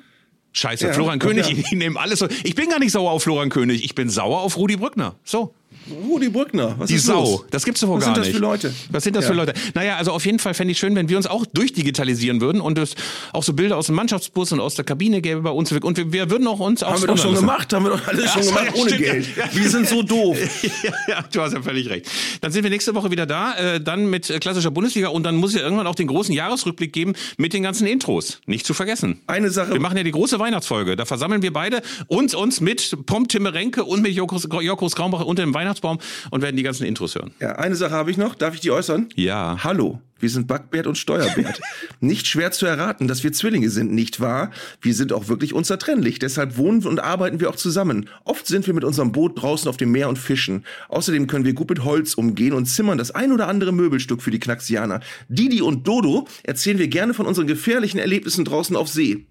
[0.52, 1.52] Scheiße, Ja, Florian König, ja.
[1.58, 2.28] ich, ich nehme alles so.
[2.44, 5.16] Ich bin gar nicht sauer auf Florian König, ich bin sauer auf Rudi Brückner.
[5.24, 5.54] So.
[5.90, 7.22] Rudi Brückner, was die ist Sau.
[7.22, 7.44] Los?
[7.50, 8.06] Das gibt's doch gar nicht.
[8.08, 8.74] Was sind das für Leute?
[8.90, 9.30] Was sind das ja.
[9.30, 9.54] für Leute?
[9.74, 12.78] Naja, also auf jeden Fall fände ich schön, wenn wir uns auch durchdigitalisieren würden und
[12.78, 12.94] es
[13.32, 15.72] auch so Bilder aus dem Mannschaftsbus und aus der Kabine gäbe bei uns.
[15.72, 18.24] Und wir, wir würden auch uns Haben wir doch schon gemacht, haben wir doch alles
[18.24, 19.04] ja, schon gemacht ohne stimmt.
[19.04, 19.36] Geld.
[19.36, 19.44] Ja.
[19.52, 20.38] Wir sind so doof.
[20.82, 22.06] ja, ja, du hast ja völlig recht.
[22.40, 25.54] Dann sind wir nächste Woche wieder da, äh, dann mit klassischer Bundesliga und dann muss
[25.54, 28.40] ja irgendwann auch den großen Jahresrückblick geben mit den ganzen Intros.
[28.46, 29.20] Nicht zu vergessen.
[29.26, 29.72] Eine Sache.
[29.72, 30.96] Wir machen ja die große Weihnachtsfolge.
[30.96, 35.42] Da versammeln wir beide uns, uns mit Pom Timmerenke und mit Jokos, Jokos Graumbacher unter
[35.42, 35.98] dem Weihnachtsbaum
[36.30, 37.32] und werden die ganzen Intros hören.
[37.40, 38.34] Ja, eine Sache habe ich noch.
[38.34, 39.08] Darf ich die äußern?
[39.16, 39.58] Ja.
[39.64, 40.00] Hallo.
[40.18, 41.60] Wir sind Backbert und Steuerbert.
[42.00, 44.50] nicht schwer zu erraten, dass wir Zwillinge sind, nicht wahr?
[44.80, 46.18] Wir sind auch wirklich unzertrennlich.
[46.18, 48.08] Deshalb wohnen und arbeiten wir auch zusammen.
[48.24, 50.64] Oft sind wir mit unserem Boot draußen auf dem Meer und fischen.
[50.88, 54.30] Außerdem können wir gut mit Holz umgehen und zimmern das ein oder andere Möbelstück für
[54.30, 55.00] die Knaxianer.
[55.28, 59.26] Didi und Dodo erzählen wir gerne von unseren gefährlichen Erlebnissen draußen auf See.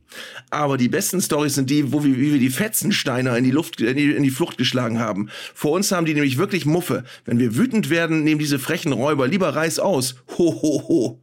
[0.49, 3.81] Aber die besten Stories sind die, wo wir, wie wir die Fetzensteiner in die Luft,
[3.81, 5.29] in die, in die Flucht geschlagen haben.
[5.53, 7.03] Vor uns haben die nämlich wirklich Muffe.
[7.25, 10.15] Wenn wir wütend werden, nehmen diese frechen Räuber lieber Reis aus.
[10.37, 11.19] Ho, ho, ho.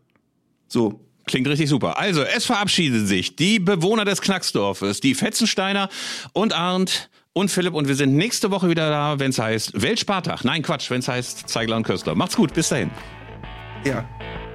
[0.69, 1.01] So.
[1.27, 1.99] Klingt richtig super.
[1.99, 5.89] Also, es verabschieden sich die Bewohner des Knacksdorfes, die Fetzensteiner
[6.35, 10.45] und Arndt und Philipp und wir sind nächste Woche wieder da, wenn es heißt Weltspartag.
[10.45, 12.15] Nein, Quatsch, wenn es heißt Zeigler und Köstler.
[12.15, 12.91] Macht's gut, bis dahin.
[13.85, 14.05] Ja.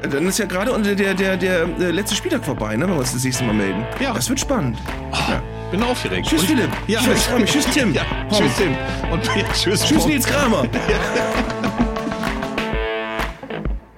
[0.01, 3.11] Dann ist ja gerade der, der, der, der letzte Spieltag vorbei, ne, wenn wir uns
[3.11, 3.85] das nächste Mal melden.
[3.99, 4.13] Ja.
[4.13, 4.77] Das wird spannend.
[5.11, 5.43] Oh, ja.
[5.71, 6.27] Bin aufgeregt.
[6.27, 6.69] Tschüss, Philipp.
[6.87, 7.93] Ja, tschüss, ich Tschüss, Tim.
[7.93, 8.75] Ja, tschüss, Tim.
[9.11, 9.23] Und
[9.53, 10.65] tschüss, tschüss Nils Kramer.